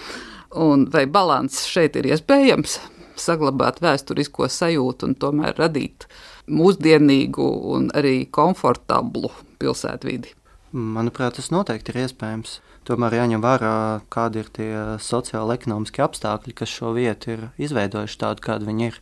Un 0.56 0.88
vai 0.88 1.04
balans 1.06 1.66
šeit 1.68 1.96
ir 1.96 2.14
iespējams? 2.14 2.80
saglabāt 3.18 3.82
vēsturisko 3.82 4.46
sajūtu 4.46 5.08
un 5.08 5.16
tomēr 5.18 5.56
radīt 5.58 6.06
mūsdienīgu 6.48 7.46
un 7.74 7.88
arī 7.96 8.22
komfortablu 8.32 9.30
pilsētvidi? 9.60 10.34
Manuprāt, 10.72 11.38
tas 11.38 11.48
noteikti 11.52 11.94
ir 11.94 12.02
iespējams. 12.04 12.58
Tomēr 12.88 13.18
jāņem 13.18 13.42
vērā, 13.44 13.72
kādi 14.12 14.42
ir 14.42 14.48
tie 14.52 14.70
sociāli 15.04 15.56
ekonomiskie 15.58 16.02
apstākļi, 16.04 16.54
kas 16.56 16.72
šo 16.72 16.94
vietu 16.96 17.34
ir 17.34 17.42
izveidojuši 17.60 18.20
tādu, 18.20 18.44
kāda 18.44 18.68
viņi 18.68 18.88
ir. 18.90 19.00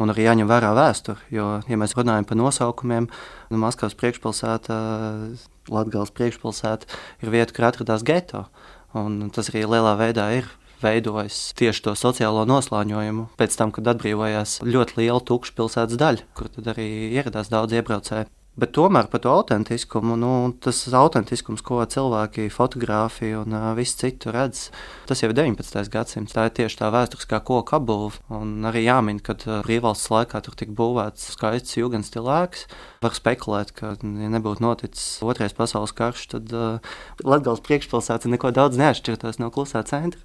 Un 0.00 0.08
arī 0.08 0.24
jāņem 0.24 0.48
vērā 0.48 0.70
vēsture, 0.72 1.20
jo, 1.28 1.46
ja 1.68 1.76
mēs 1.76 1.92
runājam 1.98 2.24
par 2.24 2.38
nosaukumiem, 2.40 3.10
nu, 3.52 3.58
Maskavas 3.60 3.96
priekšpilsēta, 4.00 4.78
Latvijas 5.68 6.12
priekšpilsēta 6.16 6.88
ir 7.20 7.32
vieta, 7.34 7.52
kur 7.52 7.68
atradās 7.68 8.04
geto. 8.08 8.46
Un 8.96 9.28
tas 9.32 9.52
arī 9.52 9.66
lielā 9.68 9.92
veidā 10.00 10.30
ir 10.38 10.48
veidojis 10.84 11.40
tieši 11.58 11.86
to 11.88 11.96
sociālo 11.98 12.44
noslāņojumu. 12.50 13.30
Pēc 13.40 13.56
tam, 13.58 13.72
kad 13.74 13.94
atbrīvojās 13.94 14.60
ļoti 14.66 15.00
liela 15.00 15.22
tukša 15.24 15.56
pilsētas 15.58 16.00
daļa, 16.00 16.30
kur 16.38 16.52
tad 16.52 16.72
arī 16.74 16.88
ieradās 17.16 17.52
daudz 17.52 17.78
iebraucēju. 17.80 18.30
Bet 18.52 18.74
tomēr 18.76 19.06
par 19.08 19.22
to 19.24 19.30
autentiskumu, 19.32 20.12
nu, 20.20 20.30
tas 20.60 20.82
autentiskums, 20.92 21.62
ko 21.64 21.78
cilvēki, 21.88 22.50
fotografija 22.52 23.38
un 23.40 23.54
uh, 23.56 23.70
viss 23.78 23.96
citu 23.96 24.28
redz, 24.34 24.66
tas 25.08 25.22
jau 25.22 25.30
ir 25.30 25.36
19. 25.38 25.88
gadsimts. 25.88 26.34
Tā 26.36 26.44
ir 26.50 26.52
tieši 26.58 26.76
tā 26.82 26.90
vēsturiskā 26.92 27.40
koka 27.48 27.78
apbūve. 27.80 28.20
Un 28.36 28.68
arī 28.68 28.84
jāmin, 28.84 29.22
ka 29.24 29.38
uh, 29.38 29.62
brīvvalsts 29.64 30.12
laikā 30.12 30.44
tur 30.44 30.58
tika 30.60 30.76
būvēts 30.76 31.30
skaists 31.32 31.80
jūgenstils. 31.80 32.68
Var 33.00 33.16
spekulēt, 33.16 33.72
ka, 33.78 33.96
ja 34.04 34.32
nebūtu 34.36 34.66
noticis 34.66 35.22
otrais 35.24 35.56
pasaules 35.56 35.96
karš, 35.96 36.28
tad 36.36 36.52
uh, 36.52 36.96
Latvijas 37.24 37.64
priekšpilsēta 37.64 38.28
neko 38.36 38.52
daudz 38.52 38.76
neatšķirtos 38.76 39.40
no 39.40 39.48
klusā 39.54 39.80
centra. 39.88 40.20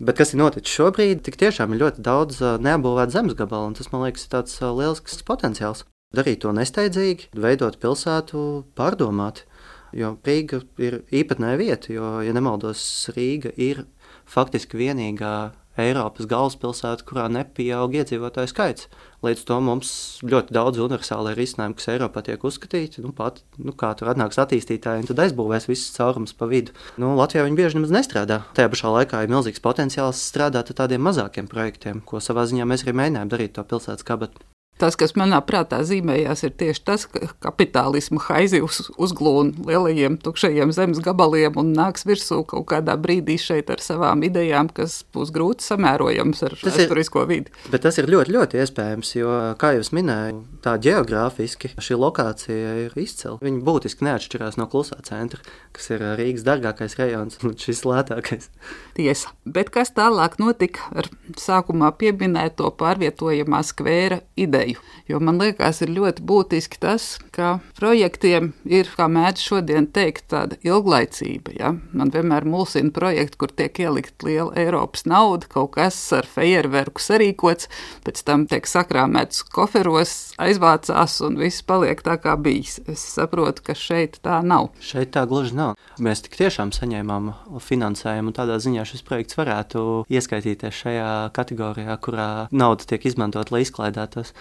Bet 0.00 0.16
kas 0.16 0.30
ir 0.32 0.40
noticis 0.40 0.72
šobrīd, 0.72 1.18
tik 1.26 1.36
tiešām 1.36 1.74
ir 1.74 1.82
ļoti 1.82 2.00
daudz 2.04 2.38
neapbūvēta 2.64 3.12
zemes 3.12 3.36
gabalu, 3.36 3.68
un 3.68 3.74
tas 3.76 3.90
man 3.92 4.06
liekas 4.06 4.24
ir 4.24 4.30
tāds 4.32 4.54
lielisks 4.64 5.20
potenciāls. 5.28 5.84
Darīt 6.16 6.40
to 6.42 6.54
nesteidzīgi, 6.56 7.28
veidot 7.36 7.76
pilsētu 7.82 8.40
pārdomāti. 8.80 9.44
Jo 9.92 10.14
Rīga 10.24 10.62
ir 10.80 11.02
īpatnēja 11.12 11.58
vieta, 11.60 11.92
jo, 11.92 12.08
ja 12.24 12.32
nemaldos, 12.32 12.82
Rīga 13.12 13.52
ir 13.60 13.84
faktiski 14.30 14.80
vienīgā 14.80 15.34
Eiropas 15.80 16.28
galvaspilsēta, 16.30 17.04
kurā 17.08 17.26
nepieaug 17.32 17.96
iedzīvotāju 17.98 18.50
skaits. 18.50 18.90
Līdz 19.24 19.42
to 19.48 19.58
mums 19.64 19.90
ļoti 20.24 20.54
daudz 20.56 20.80
universāli 20.80 21.34
risinājumu, 21.36 21.76
kas 21.78 21.90
Eiropā 21.94 22.22
tiek 22.26 22.44
uzskatīti. 22.46 23.04
Nu, 23.04 23.12
pat, 23.16 23.42
nu, 23.60 23.74
kā 23.76 23.92
tur 23.98 24.12
atnāks 24.12 24.40
attīstītāji, 24.40 25.04
un 25.04 25.10
tad 25.10 25.24
aizbūvēs 25.26 25.68
visas 25.70 25.96
caurumus 25.96 26.36
pa 26.36 26.48
vidu. 26.50 26.76
Nu, 27.00 27.12
Latvijā 27.18 27.44
viņi 27.48 27.60
bieži 27.60 27.80
nemaz 27.80 27.96
nestrādā. 27.98 28.42
Tajā 28.56 28.72
pašā 28.72 28.94
laikā 28.96 29.24
ir 29.24 29.34
milzīgs 29.34 29.64
potenciāls 29.64 30.22
strādāt 30.30 30.72
ar 30.72 30.80
tādiem 30.84 31.04
mazākiem 31.04 31.50
projektiem, 31.50 32.04
ko 32.04 32.22
savā 32.24 32.48
ziņā 32.48 32.68
mēs 32.68 32.86
arī 32.86 32.96
mēģinājām 33.02 33.34
darīt 33.36 33.58
to 33.58 33.66
pilsētas 33.66 34.08
kabatu. 34.08 34.46
Tas, 34.80 34.96
kas 34.96 35.12
manā 35.18 35.42
prātā 35.44 35.82
zīmējās, 35.84 36.40
ir 36.46 36.54
tieši 36.56 36.82
tas, 36.88 37.04
ka 37.04 37.28
kapitālisma 37.44 38.22
haizi 38.30 38.62
uz, 38.64 38.86
uzglūna 38.96 39.66
lielajiem 39.68 40.16
tukšajiem 40.24 40.72
zemes 40.72 41.02
gabaliem 41.04 41.58
un 41.60 41.74
nāks 41.76 42.06
virsū 42.08 42.40
kaut 42.48 42.64
kādā 42.70 42.94
brīdī 43.00 43.36
šeit 43.40 43.68
ar 43.72 43.82
savām 43.84 44.24
idejām, 44.24 44.70
kas 44.72 45.02
būs 45.12 45.32
grūti 45.34 45.66
samērojams 45.66 46.44
ar 46.48 46.56
vēsturisko 46.62 47.26
vidi. 47.28 47.52
Bet 47.72 47.84
tas 47.84 48.00
ir 48.00 48.08
ļoti, 48.08 48.32
ļoti 48.38 48.62
iespējams, 48.62 49.12
jo, 49.18 49.34
kā 49.60 49.74
jau 49.76 49.84
minēju, 49.98 50.40
tā 50.64 50.76
geogrāfiski 50.80 51.74
šī 51.76 52.00
lokācija 52.00 52.72
ir 52.86 52.96
izcila. 53.00 53.36
Viņa 53.44 53.60
būtiski 53.66 54.08
neatšķirās 54.08 54.56
no 54.60 54.68
klusā 54.70 54.96
centra, 55.04 55.44
kas 55.76 55.90
ir 55.92 56.06
Rīgas 56.20 56.46
dārgākais 56.46 56.96
rajons 57.00 57.40
un 57.44 57.56
šis 57.60 57.84
lētākais. 57.84 58.48
Tiesa, 58.96 59.34
bet 59.44 59.72
kas 59.74 59.92
tālāk 59.96 60.38
notika 60.40 60.88
ar 60.96 61.10
sākumā 61.40 61.92
pieminēto 62.00 62.72
pārvietojamā 62.80 63.60
skvēra 63.66 64.22
ideju? 64.40 64.69
Ideju. 64.70 64.80
Jo 65.08 65.18
man 65.20 65.40
liekas, 65.40 65.80
ir 65.82 65.90
ļoti 65.90 66.22
būtiski 66.22 66.78
tas, 66.78 67.18
ka 67.34 67.58
projektiem 67.78 68.52
ir, 68.64 68.86
kā 68.94 69.08
mēdz 69.10 69.42
šodien 69.42 69.88
teikt, 69.90 70.28
tāda 70.30 70.56
ilglaicība. 70.62 71.50
Ja? 71.58 71.72
Man 71.92 72.12
vienmēr 72.14 72.44
mulsina 72.46 72.90
projekti, 72.94 73.36
kur 73.36 73.50
tiek 73.50 73.74
ielikt 73.80 74.22
liela 74.22 74.54
Eiropas 74.54 75.04
nauda, 75.04 75.48
kaut 75.50 75.74
kas 75.74 75.98
ar 76.14 76.28
fejerverku 76.30 77.02
sarīkots, 77.02 77.68
pēc 78.06 78.22
tam 78.22 78.46
tiek 78.46 78.66
sakrāmēts 78.66 79.42
koferos, 79.50 80.32
aizvācās 80.38 81.18
un 81.26 81.40
viss 81.40 81.66
paliek 81.66 81.98
tā 82.06 82.16
kā 82.22 82.36
bijis. 82.38 82.78
Es 82.86 83.02
saprotu, 83.16 83.64
ka 83.66 83.74
šeit 83.74 84.20
tā 84.22 84.38
nav. 84.46 84.70
Šeit 84.78 85.10
tā 85.16 85.26
gluži 85.26 85.58
nav. 85.58 85.74
Mēs 85.98 86.22
tik 86.22 86.38
tiešām 86.38 86.70
saņēmām 86.76 87.32
finansējumu, 87.66 88.30
un 88.30 88.38
tādā 88.38 88.60
ziņā 88.62 88.86
šis 88.86 89.02
projekts 89.06 89.38
varētu 89.40 90.04
ieskaitīties 90.06 90.82
šajā 90.84 91.10
kategorijā, 91.34 91.98
kurā 91.98 92.30
nauda 92.54 92.86
tiek 92.86 93.10
izmantot, 93.10 93.50
lai 93.50 93.64
izklaidētos. 93.66 94.36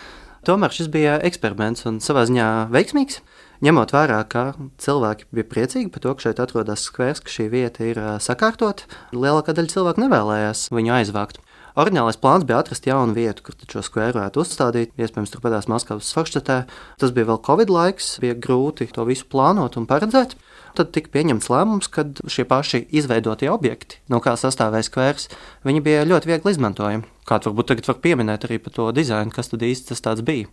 Tomēr 0.47 0.71
šis 0.71 0.87
bija 0.91 1.17
eksperiments 1.27 1.85
un 1.89 1.99
savā 2.03 2.23
ziņā 2.29 2.69
veiksmīgs. 2.71 3.19
Ņemot 3.65 3.91
vērā, 3.91 4.21
ka 4.31 4.53
cilvēki 4.79 5.27
bija 5.35 5.47
priecīgi 5.51 5.89
par 5.91 6.03
to, 6.05 6.13
ka 6.15 6.29
šeit 6.29 6.39
atrodas 6.39 6.85
skvērs, 6.87 7.19
ka 7.19 7.33
šī 7.33 7.49
vieta 7.51 7.83
ir 7.83 7.99
sakārtota, 8.23 8.87
lielākā 9.11 9.51
daļa 9.57 9.73
cilvēku 9.73 10.05
nevēlējās 10.05 10.69
viņu 10.71 10.95
aizvākt. 11.01 11.41
Orģinālais 11.79 12.17
plāns 12.19 12.45
bija 12.47 12.61
atrast 12.63 12.87
jaunu 12.87 13.13
vietu, 13.15 13.43
kur 13.45 13.55
šo 13.69 13.83
skvēru 13.85 14.17
varētu 14.17 14.41
uzstādīt. 14.41 14.95
Iespējams, 14.99 15.31
turpinās 15.31 15.67
Maskavas 15.71 16.09
Fakštatē. 16.15 16.57
Tas 16.99 17.13
bija 17.15 17.29
vēl 17.29 17.39
Covid 17.45 17.71
laiks, 17.71 18.15
bija 18.23 18.35
grūti 18.35 18.89
to 18.95 19.05
visu 19.07 19.27
plānot 19.31 19.77
un 19.79 19.87
paredzēt. 19.87 20.35
Tad 20.79 20.93
tika 20.95 21.11
pieņemts 21.11 21.49
lēmums, 21.51 21.89
ka 21.91 22.05
šie 22.31 22.45
paši 22.47 22.85
izveidotie 22.95 23.49
objekti, 23.51 23.97
no 24.07 24.21
kā 24.23 24.37
sastāvēja 24.39 24.87
skvērs, 24.87 25.25
viņi 25.67 25.81
bija 25.83 26.05
ļoti 26.07 26.29
viegli 26.29 26.53
izmantojami. 26.55 27.03
Kāds 27.27 27.49
varbūt 27.49 27.73
tagad 27.73 27.89
var 27.89 27.97
pieminēt 28.05 28.47
arī 28.47 28.61
par 28.63 28.75
to 28.77 28.85
dizainu, 28.95 29.33
kas 29.35 29.51
tad 29.51 29.65
īsti 29.67 29.97
tas 29.99 30.23
bija. 30.23 30.47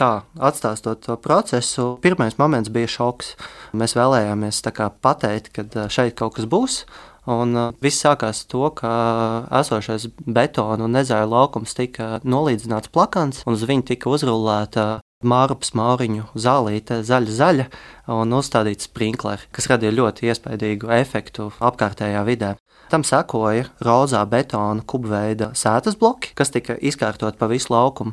Tā, 0.00 0.24
atstāstot 0.40 1.04
to 1.04 1.14
procesu, 1.20 1.92
pirmais 2.02 2.38
moments 2.40 2.72
bija 2.74 2.90
šoks. 2.90 3.36
Mēs 3.76 3.94
vēlējāmies 3.94 4.64
pateikt, 5.04 5.52
ka 5.54 5.86
šeit 5.92 6.16
kaut 6.18 6.40
kas 6.40 6.48
būs, 6.50 6.82
Un 7.22 7.54
viss 7.78 8.02
sākās 8.02 8.42
ar 8.42 8.48
to, 8.50 8.62
ka 8.74 8.92
esošais 9.60 10.08
betona 10.26 10.88
un 10.88 10.96
nezāļu 10.96 11.30
laukums 11.30 11.74
tika 11.78 12.18
nolīdzināts 12.26 12.90
plakans, 12.90 13.44
un 13.46 13.54
uz 13.54 13.62
viņa 13.62 13.92
tika 13.92 14.10
uzrullēta 14.10 14.86
Mārupas 15.22 15.72
Mauriņu 15.78 16.28
zālīte, 16.34 17.00
zaļa, 17.06 17.34
zaļa 17.38 17.66
un 18.16 18.34
uzstādīts 18.38 18.88
sprinkleri, 18.90 19.48
kas 19.54 19.68
radīja 19.70 19.94
ļoti 19.96 20.28
iespaidīgu 20.30 20.92
efektu 20.98 21.50
apkārtējā 21.62 22.22
vidē. 22.28 22.54
Tam 22.92 23.06
sekoja 23.08 23.70
rozā 23.80 24.20
betona 24.28 24.84
kubveida 24.84 25.52
sētas 25.56 25.96
bloki, 26.00 26.34
kas 26.36 26.52
tika 26.52 26.76
izkārtot 26.76 27.38
pa 27.40 27.48
visu 27.48 27.72
laukumu, 27.72 28.12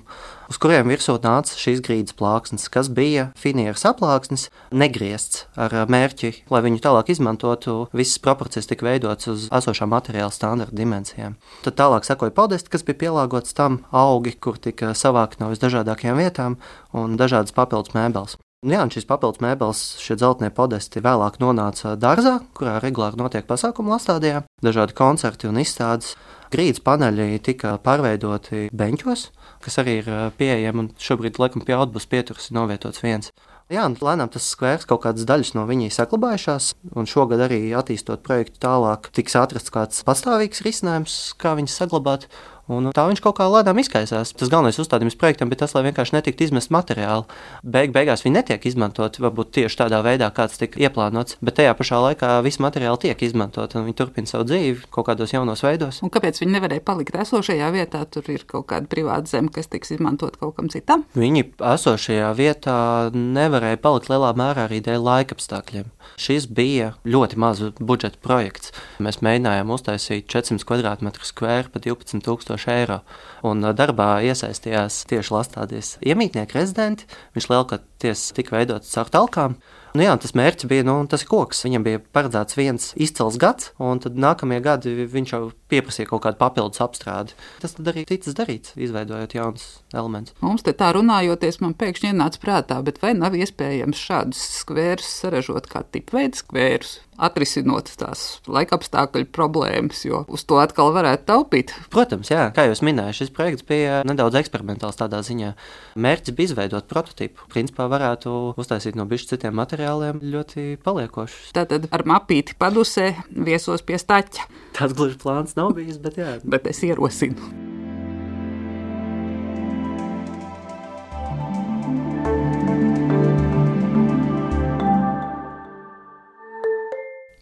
uz 0.50 0.58
kuriem 0.62 0.90
virsū 0.90 1.16
nāca 1.22 1.56
šīs 1.60 1.84
grīdas 1.86 2.16
plāksnes, 2.18 2.68
kas 2.74 2.90
bija 2.90 3.30
finieras 3.40 3.86
aplāksnes, 3.88 4.48
negriezts 4.74 5.46
ar 5.60 5.76
mērķi, 5.92 6.34
lai 6.50 6.64
viņu 6.66 6.82
tālāk 6.84 7.14
izmantotu. 7.14 7.78
Visas 7.94 8.20
proporcijas 8.24 8.70
tika 8.70 8.88
veidotas 8.90 9.30
uz 9.32 9.48
esošā 9.54 9.88
materiāla 9.90 10.34
standarta 10.34 10.76
dimensijām. 10.76 11.38
Tad 11.66 11.78
tālāk 11.80 12.10
sekoja 12.10 12.34
podesti, 12.36 12.74
kas 12.74 12.86
bija 12.88 13.04
pielāgots 13.06 13.56
tam 13.58 13.84
augi, 13.94 14.36
kur 14.36 14.58
tika 14.58 14.96
savākti 14.98 15.44
no 15.44 15.54
visdažādākajām 15.54 16.20
vietām 16.20 16.60
un 16.98 17.18
dažādas 17.20 17.56
papildus 17.56 17.96
mēbeles. 17.98 18.40
Jā, 18.68 18.82
un 18.84 18.90
šīs 18.92 19.06
papildus 19.08 19.40
mēbeles, 19.40 19.82
šie 20.04 20.18
dzeltenie 20.20 20.50
podesti 20.52 21.00
vēlāk 21.00 21.38
nonāca 21.40 21.94
dārzā, 21.96 22.42
kurā 22.58 22.74
regulāri 22.84 23.16
notiek 23.16 23.46
pasākumu 23.48 23.94
lastādījā, 23.94 24.42
dažādi 24.60 24.98
koncerti 24.98 25.48
un 25.48 25.62
izstādes. 25.62 26.18
Grīdas 26.52 26.84
paneļi 26.84 27.40
tika 27.46 27.78
pārveidoti 27.80 28.66
beņķos, 28.76 29.24
kas 29.64 29.80
arī 29.82 30.00
ir 30.02 30.10
pieejami, 30.40 30.86
un 30.86 30.92
šobrīd, 31.00 31.40
laikam, 31.42 31.64
pie 31.66 31.76
autobusu 31.78 32.10
pieturas 32.12 32.50
ir 32.50 32.58
novietots 32.60 33.04
viens. 33.04 33.34
Jā, 33.70 33.84
lēnām 33.86 34.32
tas 34.34 34.48
skvērs 34.50 34.88
kaut 34.90 35.04
kādas 35.04 35.28
daļas 35.30 35.52
no 35.54 35.68
viņa 35.70 35.92
saglabājušās, 35.94 36.72
un 36.98 37.10
šogad 37.10 37.44
arī 37.46 37.60
attīstot 37.78 38.24
projektu 38.26 38.58
tālāk, 38.66 39.12
tiks 39.14 39.38
atrasts 39.38 39.74
kāds 39.76 40.02
pastāvīgs 40.08 40.64
risinājums, 40.66 41.18
kā 41.38 41.54
viņas 41.60 41.76
saglabāt. 41.84 42.26
Un 42.70 42.92
tā 42.94 43.08
viņš 43.10 43.22
kaut 43.26 43.40
kā 43.40 43.48
lēnām 43.50 43.80
izkaisās. 43.82 44.32
Tas 44.38 44.52
galvenais 44.52 44.78
uzstādījums 44.82 45.18
projektam 45.18 45.50
bija 45.50 45.64
tas, 45.64 45.74
lai 45.74 45.88
vienkārši 45.88 46.14
netiktu 46.20 46.46
izmest 46.46 46.70
materiāli. 46.74 47.26
Beig 47.66 47.94
beigās 47.96 48.22
viņi 48.26 48.36
netiek 48.36 48.68
izmantot 48.70 49.18
varbūt 49.18 49.56
tieši 49.58 49.80
tādā 49.82 50.04
veidā, 50.06 50.30
kāds 50.36 50.62
tika 50.62 50.78
ieplānots, 50.86 51.40
bet 51.42 51.58
tajā 51.58 51.74
pašā 51.80 52.02
laikā 52.04 52.36
visi 52.46 52.62
materiāli 52.62 53.02
tiek 53.08 53.24
izmantot 53.26 53.74
un 53.74 53.88
viņi 53.88 53.98
turpina 53.98 54.30
savu 54.30 54.46
dzīvi 54.52 54.92
kaut 54.94 55.08
kādos 55.10 55.34
jaunos 55.34 55.66
veidos. 55.66 56.04
Un 56.06 56.14
kāpēc 56.14 56.44
viņi 56.44 56.56
nevarēja 56.60 56.86
palikt 56.86 57.18
esošajā 57.18 57.72
vietā? 57.74 58.04
Tur 58.14 58.30
ir 58.30 58.46
kaut 58.50 58.70
kāda 58.70 58.86
privāta 58.92 59.34
zeme, 59.34 59.50
kas 59.54 59.72
tiks 59.74 59.96
izmantot 59.98 60.38
kaut 60.38 60.54
kam 60.60 60.70
citam. 60.70 61.08
Viņi 61.18 61.48
esošajā 61.58 62.30
vietā 62.38 62.78
nevarēja 63.18 63.82
palikt 63.82 64.14
lielā 64.14 64.30
mērā 64.38 64.70
arī 64.70 64.84
dēļ 64.86 65.02
laika 65.10 65.38
apstākļiem. 65.38 65.90
Šis 66.20 66.46
bija 66.54 66.94
ļoti 67.08 67.38
mazs 67.40 67.76
budžeta 67.80 68.22
projekts. 68.22 68.74
Mēs 69.02 69.22
mēģinājām 69.26 69.74
uztaisīt 69.74 70.30
400 70.30 70.66
km2 70.68 71.30
skvēru 71.30 71.74
par 71.74 71.86
12,000 71.86 72.59
tūkstoši 72.60 72.76
eiro. 72.76 73.02
Un 73.44 73.64
darbā 73.74 74.20
iesaistījās 74.28 75.06
tieši 75.08 75.34
Lastādijas 75.34 75.98
iemītnieki, 76.04 76.58
rezidenti. 76.58 77.08
Viņš 77.36 77.50
lielākoties 77.50 78.34
tika 78.36 78.58
veidots 78.58 78.92
caur 78.92 79.10
talkām. 79.10 79.60
Nu, 79.96 80.04
jā, 80.04 80.14
tas 80.22 80.36
mērķis 80.38 80.68
bija, 80.70 80.84
nu, 80.86 81.08
tas 81.10 81.24
ir 81.24 81.30
koks. 81.32 81.64
Viņam 81.66 81.86
bija 81.88 82.00
paredzēts 82.14 82.58
viens 82.60 82.92
izcils 82.94 83.40
gads, 83.42 83.72
un 83.82 83.98
tad 84.04 84.20
nākamie 84.22 84.60
gadi 84.62 85.08
viņš 85.10 85.34
jau 85.34 85.42
pieprasīja 85.72 86.12
kaut 86.12 86.22
kādu 86.28 86.38
papildus 86.38 86.84
apstrādi. 86.84 87.34
Tas 87.64 87.74
arī 87.82 88.06
ticis 88.06 88.38
darīts, 88.38 88.76
izveidojot 88.78 89.34
jaunus 89.34 89.66
elementus. 89.96 90.36
Mums 90.46 90.68
te 90.68 90.76
tā 90.78 90.92
runājoties, 90.94 91.58
man 91.64 91.74
pēkšņi 91.80 92.12
ienāca 92.12 92.44
prātā, 92.44 92.78
bet 92.86 93.02
vai 93.02 93.16
nav 93.18 93.34
iespējams 93.40 94.06
šādus 94.06 94.46
skvērus 94.60 95.10
saražot 95.24 95.72
kā 95.72 95.82
tipveidu 95.90 96.44
skvērus? 96.44 97.00
Atrisinot 97.20 97.92
tās 98.00 98.26
laikapstākļu 98.50 99.28
problēmas, 99.36 100.04
jo 100.08 100.24
uz 100.32 100.46
to 100.48 100.60
atkal 100.62 100.94
varētu 100.96 101.28
taupīt. 101.30 101.74
Protams, 101.94 102.32
jā, 102.32 102.50
kā 102.56 102.68
jau 102.68 102.78
minēju, 102.88 103.18
šis 103.22 103.34
projekts 103.36 103.66
bija 103.68 104.02
nedaudz 104.08 104.40
eksperimentāls 104.42 105.00
tādā 105.00 105.22
ziņā. 105.26 105.54
Mērķis 106.00 106.36
bija 106.38 106.52
izveidot 106.52 106.90
prototipu. 106.92 107.48
Principā 107.52 107.90
varētu 107.92 108.36
uztaisīt 108.60 109.00
no 109.00 109.08
bišķi 109.10 109.36
citiem 109.36 109.58
materiāliem 109.60 110.24
ļoti 110.36 110.70
paliekošus. 110.86 111.52
Tātad 111.58 111.90
ar 111.96 112.06
mapīti 112.10 112.58
padusē 112.60 113.12
viesos 113.30 113.86
pie 113.86 114.00
staķa. 114.02 114.48
Tāds 114.80 114.96
gluži 114.98 115.20
plāns 115.22 115.58
nav 115.60 115.76
bijis, 115.78 116.00
bet 116.02 116.22
jā. 116.22 116.38
bet 116.46 116.70
es 116.72 116.84
ierosinu. 116.88 117.79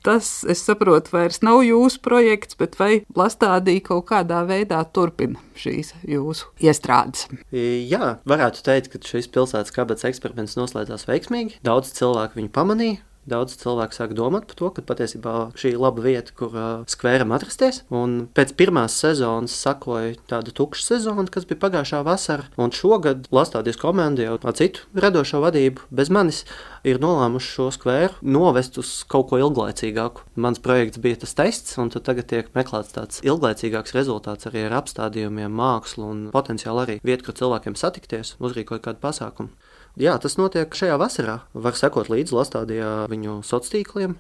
Tas, 0.08 0.32
es 0.48 0.64
saprotu, 0.64 1.12
vairs 1.16 1.42
nav 1.44 1.62
jūsu 1.68 2.00
projekts, 2.06 2.56
bet 2.60 2.78
vai 2.80 2.92
Lastādī 3.18 3.78
kaut 3.84 4.08
kādā 4.10 4.44
veidā 4.48 4.80
turpina 4.96 5.42
šīs 5.60 5.94
jūsu 6.08 6.52
iestrādes? 6.64 7.28
Jā, 7.52 8.16
varētu 8.30 8.64
teikt, 8.66 8.94
ka 8.94 9.04
šis 9.04 9.28
pilsētas 9.34 9.76
kabatas 9.76 10.08
eksperiments 10.08 10.56
noslēdzās 10.60 11.08
veiksmīgi. 11.10 11.60
Daudz 11.68 11.92
cilvēku 11.98 12.40
viņu 12.42 12.54
pamanīja. 12.56 13.04
Daudz 13.28 13.58
cilvēku 13.60 13.96
sāk 13.96 14.14
domāt 14.16 14.46
par 14.48 14.56
to, 14.60 14.70
ka 14.72 14.84
patiesībā 14.88 15.36
šī 15.60 15.74
ir 15.74 15.82
laba 15.84 16.04
vieta, 16.06 16.32
kur 16.38 16.54
uh, 16.56 16.86
skvēram 16.88 17.34
atrasties. 17.36 17.82
Un 17.92 18.30
pēc 18.38 18.54
pirmās 18.60 18.96
sezonas 19.02 19.56
sakoja 19.56 20.16
tāda 20.32 20.54
tukša 20.56 20.86
sezona, 20.94 21.28
kas 21.32 21.48
bija 21.50 21.60
pagājušā 21.66 22.00
vasara. 22.08 22.48
Un 22.56 22.72
šogad 22.72 23.28
Lastādijas 23.36 23.80
komanda 23.82 24.24
jau 24.24 24.38
ar 24.40 24.56
citu 24.56 24.88
radošo 24.96 25.42
vadību 25.44 25.90
bez 25.92 26.12
manis 26.14 26.46
ir 26.88 27.02
nolēmuši 27.04 27.52
šo 27.58 27.68
skvēru 27.76 28.32
novest 28.38 28.80
uz 28.80 28.94
kaut 29.12 29.28
ko 29.32 29.42
ilglaicīgāku. 29.44 30.24
Mans 30.40 30.62
projekts 30.64 31.02
bija 31.04 31.20
tas 31.24 31.36
tests, 31.36 31.76
un 31.82 31.92
tagad 31.92 32.30
tiek 32.32 32.52
meklēts 32.56 32.96
tāds 32.96 33.24
ilglaicīgāks 33.28 33.96
rezultāts 33.98 34.48
arī 34.48 34.68
ar 34.70 34.80
apstādījumiem, 34.80 35.52
mākslu 35.52 36.12
un 36.14 36.28
potenciāli 36.32 36.86
arī 36.86 37.00
vietu, 37.04 37.28
kur 37.28 37.40
cilvēkiem 37.42 37.76
satikties, 37.76 38.38
uzrīkot 38.40 38.86
kādu 38.88 39.04
pasākumu. 39.04 39.52
Jā, 39.98 40.14
tas 40.22 40.36
notiek 40.38 40.76
šajā 40.78 40.94
vasarā. 41.02 41.40
Var 41.58 41.74
sekot 41.74 42.12
līdzi 42.14 42.36
Lastādijā 42.38 42.92
viņu 43.10 43.40
sociāliem 43.42 43.74
tīkliem 43.74 44.12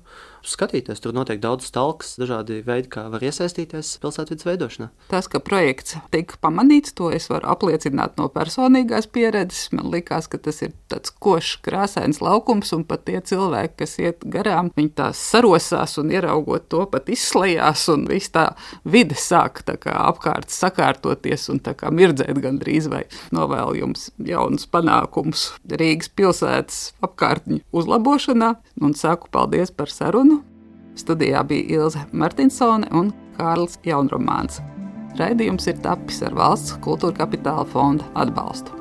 skatīties. 0.46 1.02
Tur 1.04 1.16
notiek 1.16 1.40
daudz 1.42 1.70
talks, 1.74 2.16
dažādi 2.20 2.60
veidi, 2.66 2.90
kā 2.92 3.08
var 3.12 3.24
iesaistīties 3.26 3.96
pilsētvidas 4.04 4.48
veidošanā. 4.48 4.90
Tas, 5.12 5.30
ka 5.32 5.42
projekts 5.44 5.98
tika 6.14 6.40
pamanīts, 6.44 6.94
to 6.98 7.10
es 7.16 7.30
varu 7.32 7.50
apliecināt 7.52 8.18
no 8.20 8.28
personīgās 8.34 9.10
pieredzes. 9.12 9.72
Man 9.76 9.90
liekas, 9.94 10.30
ka 10.32 10.40
tas 10.42 10.62
ir 10.66 10.74
tāds 10.92 11.14
košs, 11.24 11.58
krāsains 11.66 12.22
laukums, 12.24 12.74
un 12.76 12.86
pat 12.88 13.06
tie 13.08 13.22
cilvēki, 13.22 13.76
kas 13.82 13.98
iet 14.04 14.28
garām, 14.28 14.72
viņi 14.78 14.94
tās 15.00 15.22
sarosās 15.32 15.98
un 16.02 16.12
ieraugot 16.14 16.68
to 16.72 16.86
pat 16.92 17.10
izslēgās, 17.12 17.88
un 17.94 18.08
viss 18.10 18.34
tā 18.34 18.50
vide 18.88 19.18
sāk 19.18 19.64
tā 19.68 19.78
kā 19.82 19.96
apkārt 20.08 20.54
sakārtoties 20.54 21.50
un 21.54 21.62
mirdzēt 21.98 22.40
gandrīz 22.44 22.88
vai 22.92 23.04
novēl 23.36 23.76
jums 23.82 24.10
jaunus 24.24 24.68
panākumus 24.72 25.50
Rīgas 25.68 26.10
pilsētas 26.18 26.80
apkārtņu 27.06 27.62
uzlabošanā, 27.76 28.54
un 28.82 28.96
saku 28.98 29.32
paldies 29.34 29.74
par 29.76 29.92
sarunu 29.92 30.37
Studijā 30.98 31.44
bija 31.48 31.78
Ilze 31.78 32.02
Martinsone 32.12 32.90
un 32.96 33.14
Kārlis 33.38 33.78
Jaunromāns. 33.86 34.62
Raidījums 35.18 35.70
ir 35.70 35.80
tapis 35.82 36.22
ar 36.26 36.36
valsts 36.38 36.76
kultūra 36.84 37.24
kapitāla 37.24 37.66
fonda 37.70 38.06
atbalstu. 38.18 38.74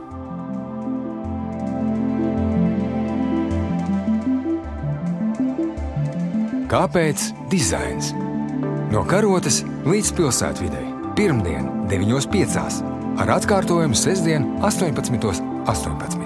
Kāpēc 6.66 7.28
dizains? 7.52 8.10
No 8.90 9.04
karotes 9.06 9.62
līdz 9.86 10.12
pilsētvidē. 10.18 10.82
Pirmdien, 11.16 11.70
9.5. 11.88 12.82
ar 13.22 13.36
atkārtojumu 13.38 13.96
sestdien, 13.96 14.50
18.18. 14.60 15.22
18. 15.22 15.54
18. 15.66 16.25